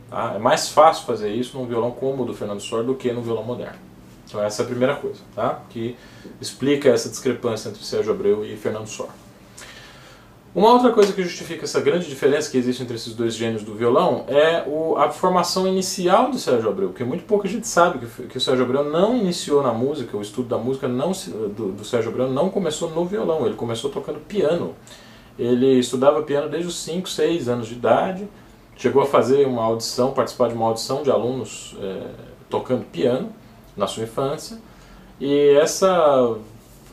Tá? 0.08 0.34
É 0.37 0.38
mais 0.38 0.68
fácil 0.68 1.04
fazer 1.04 1.30
isso 1.30 1.58
num 1.58 1.66
violão 1.66 1.90
como 1.90 2.22
o 2.22 2.25
do 2.25 2.32
Fernando 2.32 2.60
Sor 2.60 2.84
do 2.84 2.94
que 2.94 3.10
no 3.10 3.20
violão 3.20 3.42
moderno. 3.42 3.78
Então 4.25 4.40
essa 4.40 4.62
é 4.62 4.64
a 4.64 4.68
primeira 4.68 4.94
coisa, 4.94 5.18
tá? 5.34 5.62
que 5.68 5.96
explica 6.40 6.90
essa 6.90 7.08
discrepância 7.08 7.70
entre 7.70 7.82
Sérgio 7.82 8.12
Abreu 8.12 8.44
e 8.44 8.56
Fernando 8.56 8.87
Sor. 8.87 9.08
Uma 10.54 10.72
outra 10.72 10.90
coisa 10.90 11.12
que 11.12 11.22
justifica 11.22 11.64
essa 11.64 11.80
grande 11.80 12.08
diferença 12.08 12.50
que 12.50 12.56
existe 12.56 12.82
entre 12.82 12.96
esses 12.96 13.14
dois 13.14 13.34
gênios 13.34 13.62
do 13.62 13.74
violão 13.74 14.24
é 14.28 14.64
o, 14.66 14.96
a 14.96 15.11
formação 15.11 15.68
inicial 15.68 16.30
do 16.30 16.38
Sérgio 16.38 16.70
Abreu, 16.70 16.88
porque 16.88 17.04
muito 17.04 17.24
pouca 17.24 17.46
gente 17.46 17.68
sabe 17.68 17.98
que, 17.98 18.22
que, 18.28 18.38
o 18.38 18.40
Sérgio 18.40 18.64
Abreu 18.64 18.82
não 18.82 19.16
iniciou 19.16 19.62
na 19.62 19.72
música, 19.72 20.16
o 20.16 20.22
estudo 20.22 20.48
da 20.48 20.56
música 20.56 20.88
não, 20.88 21.12
do, 21.12 21.72
do 21.72 21.84
Sérgio 21.84 22.11
Abreu 22.11 22.30
não 22.30 22.48
começou 22.48 22.90
no 22.90 23.04
violão, 23.04 23.44
ele 23.44 23.56
começou 23.56 23.90
tocando 23.90 24.20
piano. 24.20 24.74
Ele 25.38 25.78
estudava 25.78 26.22
piano 26.22 26.48
desde 26.48 26.66
os 26.68 26.78
5, 26.78 27.08
6 27.08 27.48
anos 27.48 27.68
de 27.68 27.74
idade, 27.74 28.26
chegou 28.74 29.02
a 29.02 29.06
fazer 29.06 29.46
uma 29.46 29.62
audição, 29.62 30.12
participar 30.12 30.48
de 30.48 30.54
uma 30.54 30.66
audição 30.66 31.02
de 31.02 31.11
alunos 31.11 31.76
é, 31.80 32.06
tocando 32.48 32.84
piano 32.87 33.30
na 33.76 33.87
sua 33.87 34.04
infância. 34.04 34.58
E 35.20 35.56
essa 35.61 36.37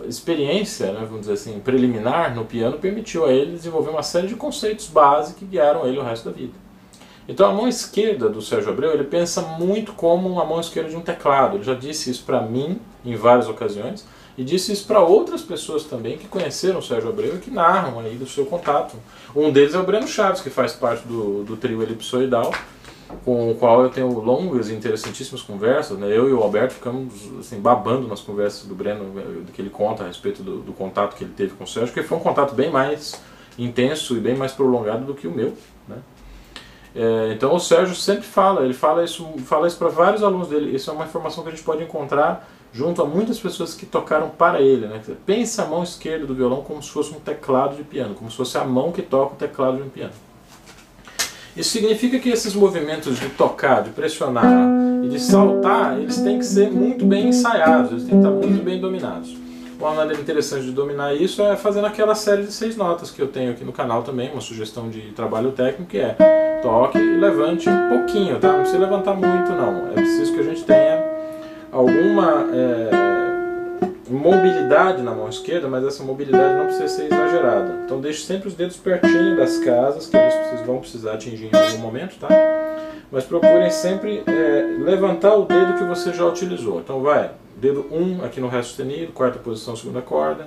experiência, 0.08 0.91
né, 0.91 0.99
vamos 1.01 1.21
dizer 1.21 1.34
assim, 1.34 1.60
preliminar 1.60 2.36
no 2.36 2.45
piano 2.45 2.77
permitiu 2.77 3.25
a 3.25 3.31
ele 3.31 3.53
desenvolver 3.53 3.89
uma 3.89 4.03
série 4.03 4.27
de 4.27 4.36
conceitos 4.36 4.88
básicos 4.88 5.39
que 5.39 5.45
guiaram 5.45 5.88
ele 5.88 5.97
o 5.97 6.03
resto 6.03 6.29
da 6.29 6.36
vida. 6.36 6.53
Então 7.27 7.49
a 7.49 7.53
mão 7.53 7.67
esquerda 7.67 8.29
do 8.29 8.41
Sérgio 8.41 8.69
Abreu, 8.69 8.93
ele 8.93 9.03
pensa 9.03 9.41
muito 9.41 9.93
como 9.93 10.39
a 10.39 10.45
mão 10.45 10.60
esquerda 10.60 10.89
de 10.89 10.95
um 10.95 11.01
teclado. 11.01 11.58
Ele 11.58 11.63
já 11.63 11.73
disse 11.73 12.10
isso 12.12 12.23
para 12.23 12.41
mim 12.41 12.79
em 13.03 13.15
várias 13.15 13.47
ocasiões 13.47 14.05
e 14.38 14.43
disse 14.43 14.71
isso 14.71 14.86
para 14.86 14.99
outras 14.99 15.41
pessoas 15.41 15.86
também 15.86 16.17
que 16.17 16.27
conheceram 16.27 16.79
o 16.79 16.84
Sérgio 16.84 17.10
Abreu 17.10 17.36
e 17.36 17.39
que 17.39 17.49
narram 17.49 17.99
aí 17.99 18.15
do 18.15 18.27
seu 18.27 18.45
contato. 18.45 18.95
Um 19.36 19.51
deles 19.51 19.73
é 19.73 19.79
o 19.79 19.84
Breno 19.84 20.08
Chaves, 20.08 20.41
que 20.41 20.49
faz 20.49 20.73
parte 20.73 21.08
do, 21.08 21.43
do 21.43 21.58
trio 21.58 21.81
elipsoidal, 21.81 22.53
com 23.23 23.51
o 23.51 23.55
qual 23.55 23.83
eu 23.83 23.89
tenho 23.89 24.07
longas 24.19 24.69
e 24.69 24.73
interessantíssimas 24.73 25.41
conversas. 25.41 25.97
Né? 25.97 26.07
Eu 26.07 26.29
e 26.29 26.33
o 26.33 26.41
Alberto 26.41 26.75
ficamos 26.75 27.13
assim, 27.39 27.59
babando 27.59 28.07
nas 28.07 28.21
conversas 28.21 28.65
do 28.67 28.75
Breno, 28.75 29.05
do 29.45 29.51
que 29.51 29.61
ele 29.61 29.69
conta 29.69 30.03
a 30.03 30.07
respeito 30.07 30.41
do, 30.41 30.59
do 30.59 30.73
contato 30.73 31.15
que 31.15 31.23
ele 31.23 31.33
teve 31.35 31.53
com 31.53 31.63
o 31.63 31.67
Sérgio, 31.67 31.93
porque 31.93 32.07
foi 32.07 32.17
um 32.17 32.21
contato 32.21 32.53
bem 32.53 32.71
mais 32.71 33.21
intenso 33.57 34.17
e 34.17 34.19
bem 34.19 34.35
mais 34.35 34.51
prolongado 34.51 35.05
do 35.05 35.13
que 35.13 35.27
o 35.27 35.31
meu. 35.31 35.53
Né? 35.87 35.97
É, 36.95 37.33
então 37.33 37.53
o 37.53 37.59
Sérgio 37.59 37.95
sempre 37.95 38.23
fala, 38.23 38.63
ele 38.63 38.73
fala 38.73 39.03
isso, 39.03 39.25
fala 39.45 39.67
isso 39.67 39.77
para 39.77 39.89
vários 39.89 40.23
alunos 40.23 40.47
dele. 40.47 40.75
Isso 40.75 40.89
é 40.89 40.93
uma 40.93 41.05
informação 41.05 41.43
que 41.43 41.49
a 41.49 41.51
gente 41.51 41.63
pode 41.63 41.83
encontrar 41.83 42.49
junto 42.71 43.01
a 43.01 43.05
muitas 43.05 43.39
pessoas 43.39 43.73
que 43.73 43.85
tocaram 43.85 44.29
para 44.29 44.61
ele. 44.61 44.87
Né? 44.87 45.01
Pensa 45.25 45.63
a 45.63 45.65
mão 45.65 45.83
esquerda 45.83 46.25
do 46.25 46.33
violão 46.33 46.61
como 46.61 46.81
se 46.81 46.89
fosse 46.89 47.13
um 47.13 47.19
teclado 47.19 47.75
de 47.75 47.83
piano, 47.83 48.15
como 48.15 48.29
se 48.29 48.37
fosse 48.37 48.57
a 48.57 48.63
mão 48.63 48.91
que 48.91 49.01
toca 49.01 49.33
o 49.33 49.37
teclado 49.37 49.77
de 49.77 49.83
um 49.83 49.89
piano. 49.89 50.13
Isso 51.55 51.69
significa 51.69 52.19
que 52.19 52.29
esses 52.29 52.53
movimentos 52.53 53.17
de 53.17 53.29
tocar, 53.29 53.81
de 53.81 53.91
pressionar 53.91 54.45
e 55.03 55.07
de 55.07 55.19
saltar, 55.19 55.97
eles 55.97 56.17
têm 56.17 56.37
que 56.37 56.45
ser 56.45 56.69
muito 56.69 57.05
bem 57.05 57.29
ensaiados, 57.29 57.91
eles 57.91 58.03
têm 58.03 58.11
que 58.19 58.27
estar 58.27 58.31
muito 58.31 58.63
bem 58.63 58.79
dominados. 58.79 59.37
Uma 59.79 59.93
maneira 59.93 60.21
interessante 60.21 60.65
de 60.65 60.71
dominar 60.71 61.13
isso 61.13 61.41
é 61.41 61.55
fazendo 61.55 61.85
aquela 61.85 62.15
série 62.15 62.43
de 62.43 62.51
seis 62.51 62.75
notas 62.75 63.11
que 63.11 63.21
eu 63.21 63.27
tenho 63.27 63.51
aqui 63.51 63.63
no 63.63 63.71
canal 63.71 64.03
também, 64.03 64.31
uma 64.31 64.41
sugestão 64.41 64.89
de 64.89 65.01
trabalho 65.11 65.51
técnico 65.51 65.91
que 65.91 65.97
é 65.97 66.15
toque 66.61 66.97
e 66.97 67.17
levante 67.17 67.69
um 67.69 67.89
pouquinho, 67.89 68.39
tá? 68.39 68.51
Não 68.51 68.59
precisa 68.59 68.79
levantar 68.79 69.13
muito 69.13 69.51
não, 69.51 69.87
é 69.89 69.93
preciso 69.93 70.33
que 70.33 70.39
a 70.39 70.43
gente 70.43 70.63
tenha 70.63 71.03
alguma 71.71 72.47
é, 72.53 73.04
mobilidade 74.07 75.01
na 75.01 75.11
mão 75.11 75.27
esquerda, 75.29 75.67
mas 75.67 75.83
essa 75.83 76.03
mobilidade 76.03 76.55
não 76.55 76.65
precisa 76.65 76.87
ser 76.87 77.05
exagerada. 77.05 77.81
Então 77.85 77.99
deixe 77.99 78.23
sempre 78.23 78.47
os 78.47 78.53
dedos 78.53 78.77
pertinho 78.77 79.35
das 79.35 79.57
casas, 79.59 80.07
que 80.07 80.15
eles 80.15 80.65
vão 80.65 80.79
precisar 80.79 81.13
atingir 81.13 81.49
em 81.51 81.57
algum 81.57 81.79
momento, 81.79 82.17
tá? 82.19 82.27
Mas 83.11 83.23
procurem 83.23 83.69
sempre 83.69 84.23
é, 84.25 84.77
levantar 84.79 85.35
o 85.35 85.45
dedo 85.45 85.75
que 85.75 85.83
você 85.83 86.13
já 86.13 86.25
utilizou. 86.25 86.79
Então 86.79 87.01
vai, 87.01 87.31
dedo 87.55 87.85
1 87.91 87.97
um 87.97 88.25
aqui 88.25 88.39
no 88.39 88.47
Ré 88.47 88.61
sustenido, 88.61 89.11
quarta 89.11 89.39
posição, 89.39 89.75
segunda 89.75 90.01
corda. 90.01 90.43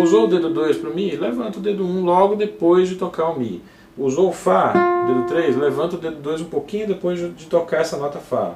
Usou 0.00 0.24
o 0.24 0.28
dedo 0.28 0.50
2 0.50 0.76
para 0.76 0.90
o 0.90 0.94
Mi, 0.94 1.16
levanta 1.16 1.58
o 1.58 1.62
dedo 1.62 1.84
1 1.84 1.86
um 1.86 2.04
logo 2.04 2.36
depois 2.36 2.88
de 2.88 2.96
tocar 2.96 3.30
o 3.30 3.38
Mi. 3.38 3.62
Usou 3.96 4.28
o 4.28 4.32
Fá, 4.32 4.72
dedo 5.06 5.26
3, 5.26 5.56
levanta 5.56 5.96
o 5.96 5.98
dedo 5.98 6.20
2 6.20 6.42
um 6.42 6.44
pouquinho 6.44 6.86
depois 6.86 7.18
de 7.18 7.46
tocar 7.46 7.80
essa 7.80 7.96
nota 7.96 8.18
Fá. 8.18 8.54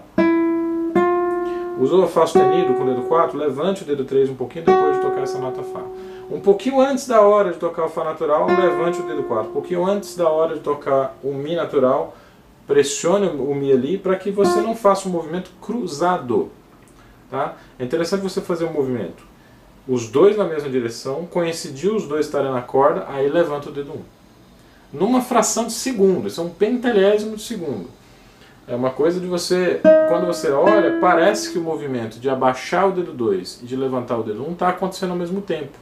Usou 1.82 2.04
o 2.04 2.06
Fá 2.06 2.24
sustenido 2.24 2.74
com 2.74 2.84
o 2.84 2.86
dedo 2.86 3.02
4, 3.08 3.36
levante 3.36 3.82
o 3.82 3.84
dedo 3.84 4.04
3 4.04 4.30
um 4.30 4.36
pouquinho 4.36 4.64
depois 4.64 4.94
de 4.94 5.02
tocar 5.02 5.22
essa 5.22 5.36
nota 5.38 5.64
Fá. 5.64 5.82
Um 6.30 6.38
pouquinho 6.38 6.80
antes 6.80 7.08
da 7.08 7.20
hora 7.22 7.50
de 7.50 7.58
tocar 7.58 7.86
o 7.86 7.88
Fá 7.88 8.04
natural, 8.04 8.46
levante 8.46 9.00
o 9.00 9.02
dedo 9.02 9.24
4. 9.24 9.50
Um 9.50 9.52
pouquinho 9.52 9.84
antes 9.84 10.14
da 10.14 10.28
hora 10.28 10.54
de 10.54 10.60
tocar 10.60 11.18
o 11.24 11.34
Mi 11.34 11.56
natural, 11.56 12.16
pressione 12.68 13.26
o 13.26 13.52
Mi 13.52 13.72
ali 13.72 13.98
para 13.98 14.14
que 14.14 14.30
você 14.30 14.60
não 14.60 14.76
faça 14.76 15.08
um 15.08 15.10
movimento 15.10 15.50
cruzado. 15.60 16.52
Tá? 17.28 17.56
É 17.76 17.84
interessante 17.84 18.22
você 18.22 18.40
fazer 18.40 18.64
um 18.64 18.72
movimento. 18.72 19.24
Os 19.88 20.06
dois 20.08 20.36
na 20.36 20.44
mesma 20.44 20.70
direção, 20.70 21.26
coincidiu 21.26 21.96
os 21.96 22.06
dois 22.06 22.26
estarem 22.26 22.52
na 22.52 22.62
corda, 22.62 23.06
aí 23.08 23.28
levanta 23.28 23.70
o 23.70 23.72
dedo 23.72 23.90
1. 23.90 24.98
Numa 25.00 25.20
fração 25.20 25.66
de 25.66 25.72
segundo, 25.72 26.28
isso 26.28 26.40
é 26.40 26.44
um 26.44 26.50
pentelésimo 26.50 27.34
de 27.34 27.42
segundo. 27.42 27.88
É 28.66 28.76
uma 28.76 28.90
coisa 28.90 29.18
de 29.18 29.26
você, 29.26 29.80
quando 30.08 30.26
você 30.26 30.50
olha, 30.50 30.98
parece 31.00 31.50
que 31.50 31.58
o 31.58 31.62
movimento 31.62 32.20
de 32.20 32.30
abaixar 32.30 32.88
o 32.88 32.92
dedo 32.92 33.12
2 33.12 33.60
e 33.62 33.66
de 33.66 33.74
levantar 33.74 34.16
o 34.18 34.22
dedo 34.22 34.42
1 34.42 34.48
um 34.48 34.52
está 34.52 34.68
acontecendo 34.68 35.10
ao 35.10 35.16
mesmo 35.16 35.40
tempo. 35.40 35.76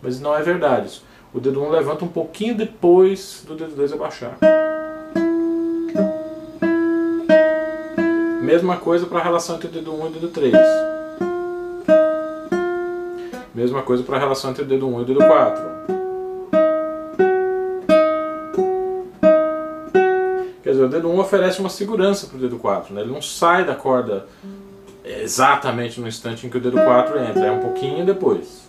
Mas 0.00 0.18
não 0.18 0.34
é 0.34 0.42
verdade. 0.42 1.02
O 1.34 1.40
dedo 1.40 1.60
1 1.60 1.66
um 1.66 1.70
levanta 1.70 2.04
um 2.04 2.08
pouquinho 2.08 2.54
depois 2.54 3.44
do 3.46 3.54
dedo 3.54 3.74
2 3.76 3.92
abaixar. 3.92 4.38
Mesma 8.40 8.78
coisa 8.78 9.06
para 9.06 9.18
a 9.18 9.22
relação 9.22 9.56
entre 9.56 9.68
o 9.68 9.70
dedo 9.70 9.92
1 9.92 10.00
um 10.00 10.04
e 10.04 10.08
o 10.08 10.12
dedo 10.12 10.28
3. 10.28 10.54
Mesma 13.54 13.82
coisa 13.82 14.02
para 14.02 14.16
a 14.16 14.20
relação 14.20 14.50
entre 14.50 14.62
o 14.62 14.66
dedo 14.66 14.88
1 14.88 14.98
e 14.98 15.02
o 15.02 15.04
dedo 15.04 15.18
4. 15.18 16.01
O 20.86 20.88
dedo 20.88 21.08
1 21.08 21.18
oferece 21.18 21.60
uma 21.60 21.68
segurança 21.68 22.26
para 22.26 22.36
o 22.36 22.40
dedo 22.40 22.58
4, 22.58 22.94
né? 22.94 23.02
ele 23.02 23.12
não 23.12 23.22
sai 23.22 23.64
da 23.64 23.74
corda 23.74 24.26
exatamente 25.04 26.00
no 26.00 26.06
instante 26.06 26.46
em 26.46 26.50
que 26.50 26.56
o 26.56 26.60
dedo 26.60 26.76
4 26.76 27.18
entra, 27.18 27.46
é 27.46 27.50
um 27.50 27.60
pouquinho 27.60 28.04
depois. 28.04 28.62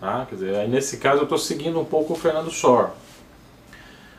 Tá? 0.00 0.26
Quer 0.28 0.34
dizer, 0.34 0.56
aí 0.56 0.68
nesse 0.68 0.96
caso 0.96 1.20
eu 1.20 1.24
estou 1.24 1.38
seguindo 1.38 1.78
um 1.78 1.84
pouco 1.84 2.12
o 2.12 2.16
Fernando 2.16 2.50
Sor. 2.50 2.90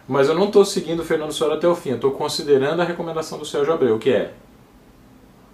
Mas 0.08 0.28
eu 0.28 0.36
não 0.36 0.48
estou 0.48 0.66
seguindo 0.66 1.00
o 1.00 1.06
Fernando 1.06 1.32
Sor 1.32 1.52
até 1.52 1.68
o 1.68 1.76
fim, 1.76 1.92
eu 1.92 1.96
estou 1.96 2.12
considerando 2.12 2.82
a 2.82 2.86
recomendação 2.86 3.38
do 3.38 3.46
Sérgio 3.46 3.74
Abreu, 3.74 3.98
que 3.98 4.12
é 4.12 4.34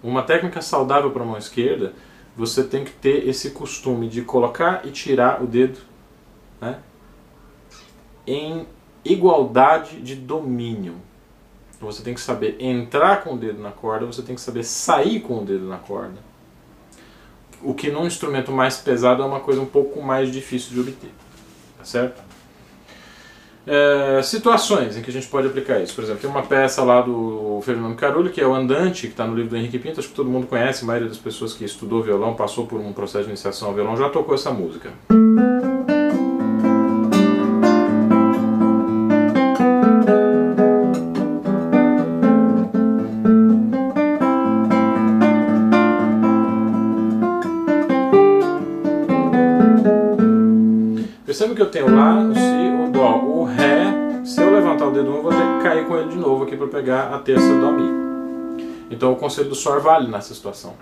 uma 0.02 0.22
técnica 0.22 0.60
saudável 0.60 1.10
para 1.10 1.22
a 1.22 1.26
mão 1.26 1.38
esquerda, 1.38 1.92
você 2.36 2.62
tem 2.62 2.84
que 2.84 2.92
ter 2.92 3.28
esse 3.28 3.50
costume 3.50 4.08
de 4.08 4.22
colocar 4.22 4.82
e 4.84 4.90
tirar 4.90 5.42
o 5.42 5.46
dedo 5.46 5.80
né, 6.60 6.78
em 8.26 8.66
igualdade 9.04 10.00
de 10.00 10.14
domínio. 10.14 10.96
Você 11.80 12.02
tem 12.02 12.12
que 12.12 12.20
saber 12.20 12.56
entrar 12.58 13.22
com 13.22 13.34
o 13.34 13.36
dedo 13.36 13.62
na 13.62 13.70
corda, 13.70 14.04
você 14.04 14.22
tem 14.22 14.34
que 14.34 14.40
saber 14.40 14.64
sair 14.64 15.20
com 15.20 15.38
o 15.38 15.44
dedo 15.44 15.66
na 15.66 15.76
corda. 15.76 16.16
O 17.62 17.74
que 17.74 17.90
num 17.90 18.06
instrumento 18.06 18.50
mais 18.50 18.76
pesado 18.76 19.22
é 19.22 19.26
uma 19.26 19.40
coisa 19.40 19.60
um 19.60 19.66
pouco 19.66 20.02
mais 20.02 20.30
difícil 20.30 20.72
de 20.72 20.80
obter. 20.80 21.10
Tá 21.76 21.84
certo? 21.84 22.28
É, 23.70 24.22
situações 24.22 24.96
em 24.96 25.02
que 25.02 25.10
a 25.10 25.12
gente 25.12 25.26
pode 25.26 25.46
aplicar 25.46 25.78
isso. 25.78 25.94
Por 25.94 26.02
exemplo, 26.02 26.22
tem 26.22 26.30
uma 26.30 26.42
peça 26.42 26.82
lá 26.82 27.02
do 27.02 27.60
Fernando 27.62 27.94
Carulho, 27.96 28.30
que 28.30 28.40
é 28.40 28.46
o 28.46 28.54
Andante, 28.54 29.02
que 29.02 29.12
está 29.12 29.26
no 29.26 29.34
livro 29.34 29.50
do 29.50 29.56
Henrique 29.56 29.78
Pinto, 29.78 30.00
acho 30.00 30.08
que 30.08 30.14
todo 30.14 30.30
mundo 30.30 30.46
conhece, 30.46 30.84
a 30.84 30.86
maioria 30.86 31.08
das 31.08 31.18
pessoas 31.18 31.52
que 31.52 31.64
estudou 31.64 32.02
violão, 32.02 32.34
passou 32.34 32.66
por 32.66 32.80
um 32.80 32.94
processo 32.94 33.24
de 33.24 33.30
iniciação 33.30 33.68
ao 33.68 33.74
violão, 33.74 33.94
já 33.94 34.08
tocou 34.08 34.34
essa 34.34 34.50
música. 34.50 34.90
Perceba 51.38 51.54
que 51.54 51.62
eu 51.62 51.70
tenho 51.70 51.94
Lá, 51.94 52.18
o 52.18 52.34
Si, 52.34 52.40
o 52.40 52.90
Dó, 52.90 53.14
o 53.18 53.44
Ré. 53.44 54.24
Se 54.24 54.42
eu 54.42 54.52
levantar 54.52 54.88
o 54.88 54.90
dedo 54.90 55.08
1, 55.08 55.18
um, 55.20 55.22
vou 55.22 55.30
ter 55.30 55.38
que 55.38 55.62
cair 55.62 55.86
com 55.86 55.96
ele 55.96 56.08
de 56.08 56.16
novo 56.16 56.42
aqui 56.42 56.56
para 56.56 56.66
pegar 56.66 57.14
a 57.14 57.18
terça 57.20 57.46
do 57.46 57.70
Mi. 57.70 58.64
Então 58.90 59.12
o 59.12 59.14
conselho 59.14 59.48
do 59.48 59.54
Sol 59.54 59.80
vale 59.80 60.10
nessa 60.10 60.34
situação. 60.34 60.74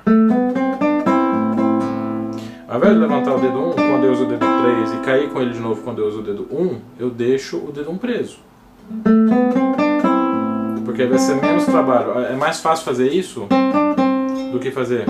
Ao 2.67 2.79
invés 2.79 2.95
de 2.95 2.99
levantar 3.01 3.35
o 3.35 3.39
dedo 3.39 3.59
1 3.59 3.69
um, 3.69 3.73
quando 3.75 4.05
eu 4.05 4.13
uso 4.13 4.25
o 4.25 4.29
dedo 4.29 4.47
3 4.87 4.95
e 4.95 4.97
cair 5.05 5.29
com 5.29 5.43
ele 5.43 5.53
de 5.53 5.61
novo 5.61 5.83
quando 5.83 5.99
eu 5.99 6.09
uso 6.09 6.21
o 6.21 6.23
dedo 6.23 6.49
1, 6.51 6.59
um, 6.59 6.81
eu 6.99 7.11
deixo 7.11 7.59
o 7.59 7.71
dedo 7.71 7.91
1 7.91 7.93
um 7.93 7.99
preso. 7.99 8.39
Porque 10.87 11.05
vai 11.05 11.19
ser 11.19 11.35
menos 11.35 11.67
trabalho. 11.67 12.19
É 12.19 12.35
mais 12.35 12.61
fácil 12.61 12.83
fazer 12.83 13.13
isso 13.13 13.47
do 14.51 14.59
que 14.59 14.71
fazer. 14.71 15.05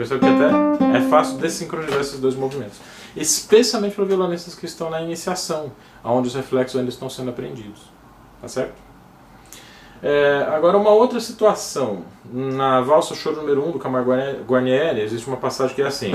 Percebe 0.00 0.20
que 0.20 0.26
até 0.26 0.96
é 0.96 1.00
fácil 1.10 1.36
desincronizar 1.36 2.00
esses 2.00 2.18
dois 2.18 2.34
movimentos 2.34 2.80
especialmente 3.16 3.94
para 3.94 4.04
violonistas 4.04 4.54
que 4.54 4.66
estão 4.66 4.90
na 4.90 5.00
iniciação, 5.02 5.72
onde 6.04 6.28
os 6.28 6.34
reflexos 6.34 6.78
ainda 6.78 6.90
estão 6.90 7.08
sendo 7.08 7.30
aprendidos. 7.30 7.82
Tá 8.40 8.48
certo? 8.48 8.90
É, 10.02 10.46
agora, 10.48 10.78
uma 10.78 10.90
outra 10.90 11.20
situação. 11.20 12.04
Na 12.32 12.80
valsa 12.80 13.14
choro 13.14 13.36
número 13.36 13.62
1 13.62 13.68
um 13.68 13.72
do 13.72 13.78
Camargo 13.78 14.12
Guarnieri, 14.46 15.00
existe 15.00 15.26
uma 15.26 15.36
passagem 15.36 15.74
que 15.74 15.82
é 15.82 15.86
assim. 15.86 16.12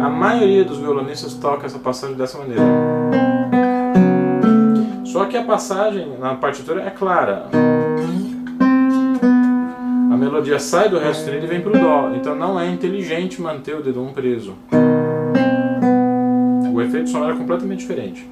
A 0.00 0.08
maioria 0.08 0.64
dos 0.64 0.78
violonistas 0.78 1.34
toca 1.34 1.66
essa 1.66 1.78
passagem 1.78 2.16
dessa 2.16 2.38
maneira. 2.38 2.62
A 5.38 5.42
passagem 5.44 6.18
na 6.18 6.34
partitura 6.34 6.82
é 6.82 6.90
clara. 6.90 7.48
A 10.12 10.16
melodia 10.16 10.58
sai 10.58 10.88
do 10.88 10.98
Ré 10.98 11.12
sustenido 11.12 11.44
e 11.44 11.48
vem 11.48 11.60
para 11.60 11.70
o 11.70 11.80
Dó. 11.80 12.12
Então 12.16 12.34
não 12.34 12.58
é 12.58 12.68
inteligente 12.68 13.40
manter 13.40 13.76
o 13.76 13.82
dedo 13.82 14.00
1 14.02 14.04
um 14.04 14.12
preso. 14.12 14.56
O 16.74 16.82
efeito 16.82 17.08
sonoro 17.10 17.34
é 17.34 17.36
completamente 17.36 17.78
diferente. 17.78 18.28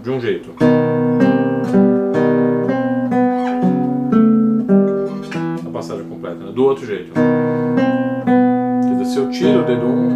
De 0.00 0.10
um 0.10 0.20
jeito. 0.20 0.54
A 5.66 5.70
passagem 5.72 6.04
completa. 6.04 6.36
Né? 6.36 6.52
Do 6.52 6.64
outro 6.64 6.86
jeito. 6.86 7.10
Quer 8.84 8.92
dizer, 8.92 9.04
se 9.06 9.18
eu 9.18 9.28
tiro 9.28 9.62
o 9.62 9.64
dedo 9.64 9.84
1. 9.84 9.88
Um, 9.88 10.14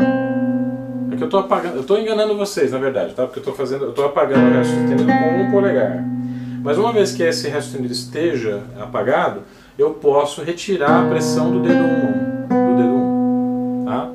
que 1.16 1.24
eu 1.24 1.26
estou 1.26 1.40
apagando, 1.40 1.74
eu 1.74 1.80
estou 1.80 1.98
enganando 1.98 2.36
vocês, 2.36 2.70
na 2.70 2.78
verdade, 2.78 3.12
tá? 3.12 3.24
Porque 3.24 3.40
eu 3.40 3.42
estou 3.42 3.54
fazendo, 3.54 3.86
eu 3.86 3.90
estou 3.90 4.04
apagando 4.04 4.48
o 4.48 4.52
resto 4.52 4.72
sustenido 4.72 5.04
com 5.04 5.42
um 5.42 5.50
polegar. 5.50 6.17
Mas 6.62 6.78
uma 6.78 6.92
vez 6.92 7.12
que 7.12 7.22
esse 7.22 7.48
resto 7.48 7.70
sustenido 7.70 7.92
esteja 7.92 8.62
apagado, 8.78 9.42
eu 9.78 9.90
posso 9.94 10.42
retirar 10.42 11.06
a 11.06 11.08
pressão 11.08 11.50
do 11.50 11.60
dedo 11.60 11.82
1, 11.82 12.48
do 12.48 12.82
dedo 12.82 12.94
1, 12.94 13.84
tá? 13.86 14.10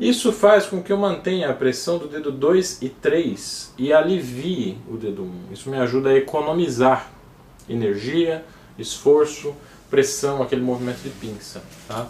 Isso 0.00 0.32
faz 0.32 0.66
com 0.66 0.82
que 0.82 0.92
eu 0.92 0.96
mantenha 0.96 1.50
a 1.50 1.52
pressão 1.52 1.98
do 1.98 2.08
dedo 2.08 2.32
2 2.32 2.82
e 2.82 2.88
3 2.88 3.74
e 3.78 3.92
alivie 3.92 4.78
o 4.88 4.96
dedo 4.96 5.22
1. 5.22 5.52
Isso 5.52 5.70
me 5.70 5.78
ajuda 5.78 6.10
a 6.10 6.14
economizar 6.16 7.10
energia, 7.68 8.44
esforço, 8.78 9.54
pressão, 9.90 10.42
aquele 10.42 10.62
movimento 10.62 11.02
de 11.02 11.10
pinça, 11.10 11.62
tá? 11.86 12.06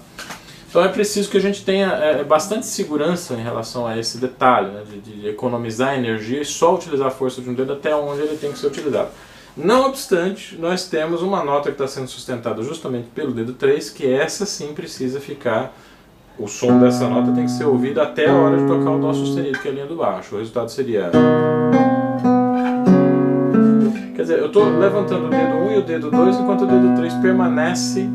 Então 0.69 0.85
é 0.85 0.89
preciso 0.89 1.31
que 1.31 1.37
a 1.37 1.41
gente 1.41 1.65
tenha 1.65 1.87
é, 1.87 2.25
bastante 2.25 2.67
segurança 2.67 3.35
em 3.35 3.43
relação 3.43 3.87
a 3.87 3.97
esse 3.97 4.19
detalhe, 4.19 4.73
né, 4.73 4.83
de, 4.85 4.99
de, 4.99 5.29
economizar 5.29 5.95
energia 5.95 6.41
e 6.41 6.45
só 6.45 6.75
utilizar 6.75 7.07
a 7.07 7.11
força 7.13 7.41
de 7.41 7.49
um 7.49 7.55
dedo 7.55 7.75
até 7.75 7.95
onde 7.95 8.23
ele 8.23 8.37
tem 8.37 8.51
que 8.51 8.59
ser 8.59 8.67
utilizado. 8.67 9.11
Não 9.57 9.87
obstante, 9.87 10.57
nós 10.59 10.89
temos 10.89 11.23
uma 11.23 11.45
nota 11.45 11.71
que 11.71 11.75
está 11.81 11.87
sendo 11.87 12.09
sustentada 12.09 12.61
justamente 12.63 13.09
pelo 13.15 13.33
dedo 13.33 13.53
3, 13.53 13.89
que 13.91 14.05
essa 14.05 14.45
sim 14.45 14.75
precisa 14.75 15.21
ficar, 15.21 15.73
o 16.37 16.49
som 16.49 16.81
dessa 16.81 17.09
nota 17.09 17.31
tem 17.31 17.45
que 17.45 17.53
ser 17.53 17.65
ouvido 17.65 18.01
até 18.01 18.29
a 18.29 18.35
hora 18.35 18.57
de 18.57 18.67
tocar 18.67 18.91
o 18.91 18.99
Dó 18.99 19.13
sustenido, 19.13 19.61
que 19.61 19.69
é 19.69 19.71
a 19.71 19.75
linha 19.75 19.87
do 19.87 19.95
baixo. 19.95 20.35
O 20.35 20.39
resultado 20.39 20.71
seria... 20.71 21.09
Quer 24.17 24.23
dizer, 24.23 24.39
eu 24.41 24.47
estou 24.47 24.65
levantando 24.77 25.27
o 25.27 25.31
dedo 25.31 25.55
1 25.55 25.73
e 25.73 25.79
o 25.79 25.83
dedo 25.83 26.11
2, 26.11 26.37
enquanto 26.37 26.63
o 26.63 26.67
dedo 26.67 26.97
3 26.97 27.15
permanece 27.15 28.09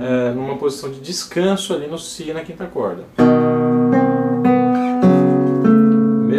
é, 0.00 0.32
numa 0.32 0.56
posição 0.56 0.90
de 0.90 0.98
descanso 0.98 1.72
ali 1.72 1.86
no 1.86 1.98
Si 1.98 2.32
na 2.32 2.40
quinta 2.40 2.66
corda. 2.66 3.04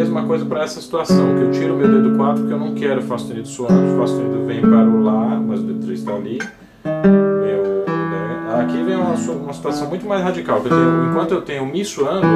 Mesma 0.05 0.21
coisa 0.21 0.45
para 0.45 0.63
essa 0.63 0.79
situação, 0.79 1.35
que 1.35 1.41
eu 1.41 1.51
tiro 1.51 1.75
meu 1.75 1.87
dedo 1.87 2.15
4 2.15 2.41
porque 2.41 2.53
eu 2.53 2.59
não 2.59 2.75
quero 2.75 3.01
Fá 3.01 3.17
sustenido 3.17 3.47
suando, 3.47 3.97
Fá 3.97 4.05
sustenido 4.05 4.45
vem 4.45 4.61
para 4.61 4.85
o 4.85 5.03
Lá, 5.03 5.41
mas 5.43 5.61
o 5.61 5.63
dedo 5.63 5.79
3 5.83 5.99
está 5.99 6.13
ali. 6.13 6.37
Meu, 6.83 7.85
né? 7.87 8.61
Aqui 8.61 8.83
vem 8.83 8.95
uma, 8.95 9.15
uma 9.15 9.53
situação 9.53 9.89
muito 9.89 10.05
mais 10.05 10.21
radical, 10.21 10.61
eu 10.63 11.09
enquanto 11.09 11.31
eu 11.31 11.41
tenho 11.41 11.65
Mi 11.65 11.83
suando, 11.83 12.27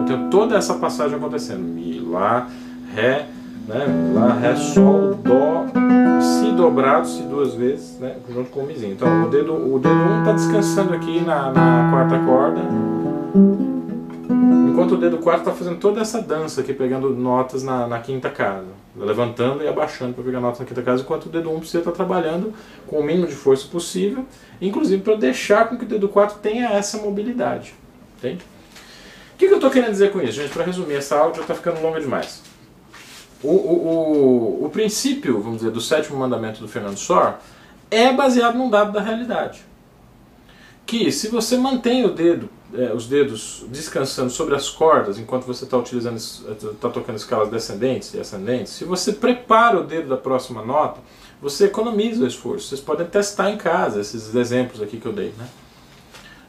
eu 0.00 0.04
tenho 0.04 0.28
toda 0.28 0.54
essa 0.54 0.74
passagem 0.74 1.16
acontecendo. 1.16 1.62
Mi, 1.62 1.98
Lá, 2.00 2.46
Ré, 2.94 3.26
né? 3.66 4.12
Lá, 4.12 4.34
Ré, 4.34 4.54
Sol, 4.54 5.14
Dó, 5.14 5.64
Si 6.20 6.52
dobrado, 6.52 7.08
Si 7.08 7.22
duas 7.22 7.54
vezes, 7.54 7.98
né? 7.98 8.16
junto 8.30 8.50
com 8.50 8.60
o 8.60 8.66
Mizinho. 8.66 8.92
Então 8.92 9.24
o 9.24 9.30
dedo 9.30 9.54
1 9.54 9.74
o 9.74 9.78
dedo 9.78 9.94
um 9.94 10.18
está 10.18 10.32
descansando 10.32 10.92
aqui 10.92 11.22
na, 11.22 11.50
na 11.50 11.88
quarta 11.90 12.18
corda, 12.18 12.60
o 14.94 14.96
dedo 14.96 15.18
4 15.18 15.40
está 15.40 15.52
fazendo 15.52 15.78
toda 15.78 16.00
essa 16.00 16.20
dança 16.20 16.60
aqui, 16.60 16.72
pegando 16.72 17.10
notas 17.10 17.62
na, 17.62 17.86
na 17.86 17.98
quinta 18.00 18.30
casa, 18.30 18.68
levantando 18.96 19.62
e 19.62 19.68
abaixando 19.68 20.14
para 20.14 20.24
pegar 20.24 20.40
notas 20.40 20.60
na 20.60 20.66
quinta 20.66 20.82
casa, 20.82 21.02
enquanto 21.02 21.26
o 21.26 21.28
dedo 21.28 21.50
1 21.50 21.58
precisa 21.58 21.78
estar 21.78 21.90
tá 21.90 21.96
trabalhando 21.96 22.52
com 22.86 23.00
o 23.00 23.02
mínimo 23.02 23.26
de 23.26 23.34
força 23.34 23.66
possível, 23.68 24.24
inclusive 24.60 25.02
para 25.02 25.16
deixar 25.16 25.68
com 25.68 25.76
que 25.76 25.84
o 25.84 25.88
dedo 25.88 26.08
4 26.08 26.38
tenha 26.38 26.70
essa 26.70 26.98
mobilidade. 26.98 27.74
Entende? 28.18 28.44
O 29.34 29.38
que, 29.38 29.46
que 29.46 29.52
eu 29.52 29.56
estou 29.56 29.70
querendo 29.70 29.92
dizer 29.92 30.12
com 30.12 30.20
isso, 30.20 30.32
gente? 30.32 30.52
Para 30.52 30.64
resumir, 30.64 30.94
essa 30.94 31.16
aula 31.16 31.34
já 31.34 31.42
está 31.42 31.54
ficando 31.54 31.80
longa 31.80 32.00
demais. 32.00 32.42
O, 33.42 33.48
o, 33.48 34.62
o, 34.62 34.64
o 34.66 34.70
princípio, 34.70 35.40
vamos 35.40 35.58
dizer, 35.58 35.70
do 35.70 35.80
sétimo 35.80 36.18
mandamento 36.18 36.60
do 36.60 36.68
Fernando 36.68 36.98
Sor 36.98 37.36
é 37.90 38.12
baseado 38.12 38.56
num 38.56 38.68
dado 38.68 38.92
da 38.92 39.00
realidade. 39.00 39.69
Que 40.90 41.12
se 41.12 41.28
você 41.28 41.56
mantém 41.56 42.04
o 42.04 42.12
dedo, 42.12 42.48
é, 42.74 42.92
os 42.92 43.06
dedos 43.06 43.64
descansando 43.68 44.28
sobre 44.28 44.56
as 44.56 44.68
cordas 44.68 45.20
enquanto 45.20 45.44
você 45.44 45.62
está 45.62 45.78
utilizando, 45.78 46.16
está 46.16 46.88
tocando 46.88 47.14
escalas 47.14 47.48
descendentes 47.48 48.12
e 48.12 48.18
ascendentes, 48.18 48.72
se 48.72 48.84
você 48.84 49.12
prepara 49.12 49.78
o 49.78 49.84
dedo 49.84 50.08
da 50.08 50.16
próxima 50.16 50.64
nota, 50.64 51.00
você 51.40 51.66
economiza 51.66 52.24
o 52.24 52.26
esforço. 52.26 52.66
Vocês 52.66 52.80
podem 52.80 53.06
testar 53.06 53.52
em 53.52 53.56
casa 53.56 54.00
esses 54.00 54.34
exemplos 54.34 54.82
aqui 54.82 54.98
que 54.98 55.06
eu 55.06 55.12
dei. 55.12 55.32
Né? 55.38 55.48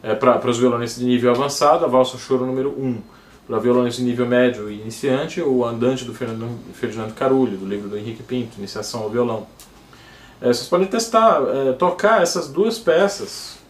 É, 0.02 0.16
Para 0.16 0.50
os 0.50 0.58
violonistas 0.58 1.04
de 1.04 1.06
nível 1.08 1.30
avançado, 1.30 1.86
a 1.86 1.88
valsa 1.88 2.18
choro 2.18 2.44
número 2.44 2.74
1. 2.76 2.84
Um. 2.84 3.02
Para 3.46 3.60
violões 3.60 3.98
de 3.98 4.02
nível 4.02 4.26
médio 4.26 4.72
e 4.72 4.82
iniciante, 4.82 5.40
o 5.40 5.64
Andante 5.64 6.04
do 6.04 6.16
Fernando, 6.16 6.50
Ferdinando 6.74 7.14
Carulli, 7.14 7.58
do 7.58 7.68
livro 7.68 7.88
do 7.88 7.96
Henrique 7.96 8.24
Pinto, 8.24 8.58
Iniciação 8.58 9.04
ao 9.04 9.10
Violão. 9.12 9.46
É, 10.42 10.48
vocês 10.48 10.68
podem 10.68 10.88
testar, 10.88 11.44
é, 11.44 11.74
tocar 11.74 12.24
essas 12.24 12.48
duas 12.48 12.80
peças 12.80 13.61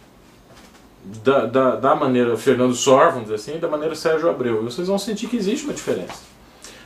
da, 1.23 1.45
da, 1.45 1.75
da 1.75 1.95
maneira 1.95 2.37
Fernando 2.37 2.73
Sor, 2.73 3.11
vamos 3.11 3.23
dizer 3.23 3.35
assim, 3.35 3.55
e 3.55 3.59
da 3.59 3.67
maneira 3.67 3.95
Sérgio 3.95 4.29
Abreu. 4.29 4.61
E 4.61 4.65
vocês 4.65 4.87
vão 4.87 4.97
sentir 4.97 5.27
que 5.27 5.37
existe 5.37 5.65
uma 5.65 5.73
diferença. 5.73 6.31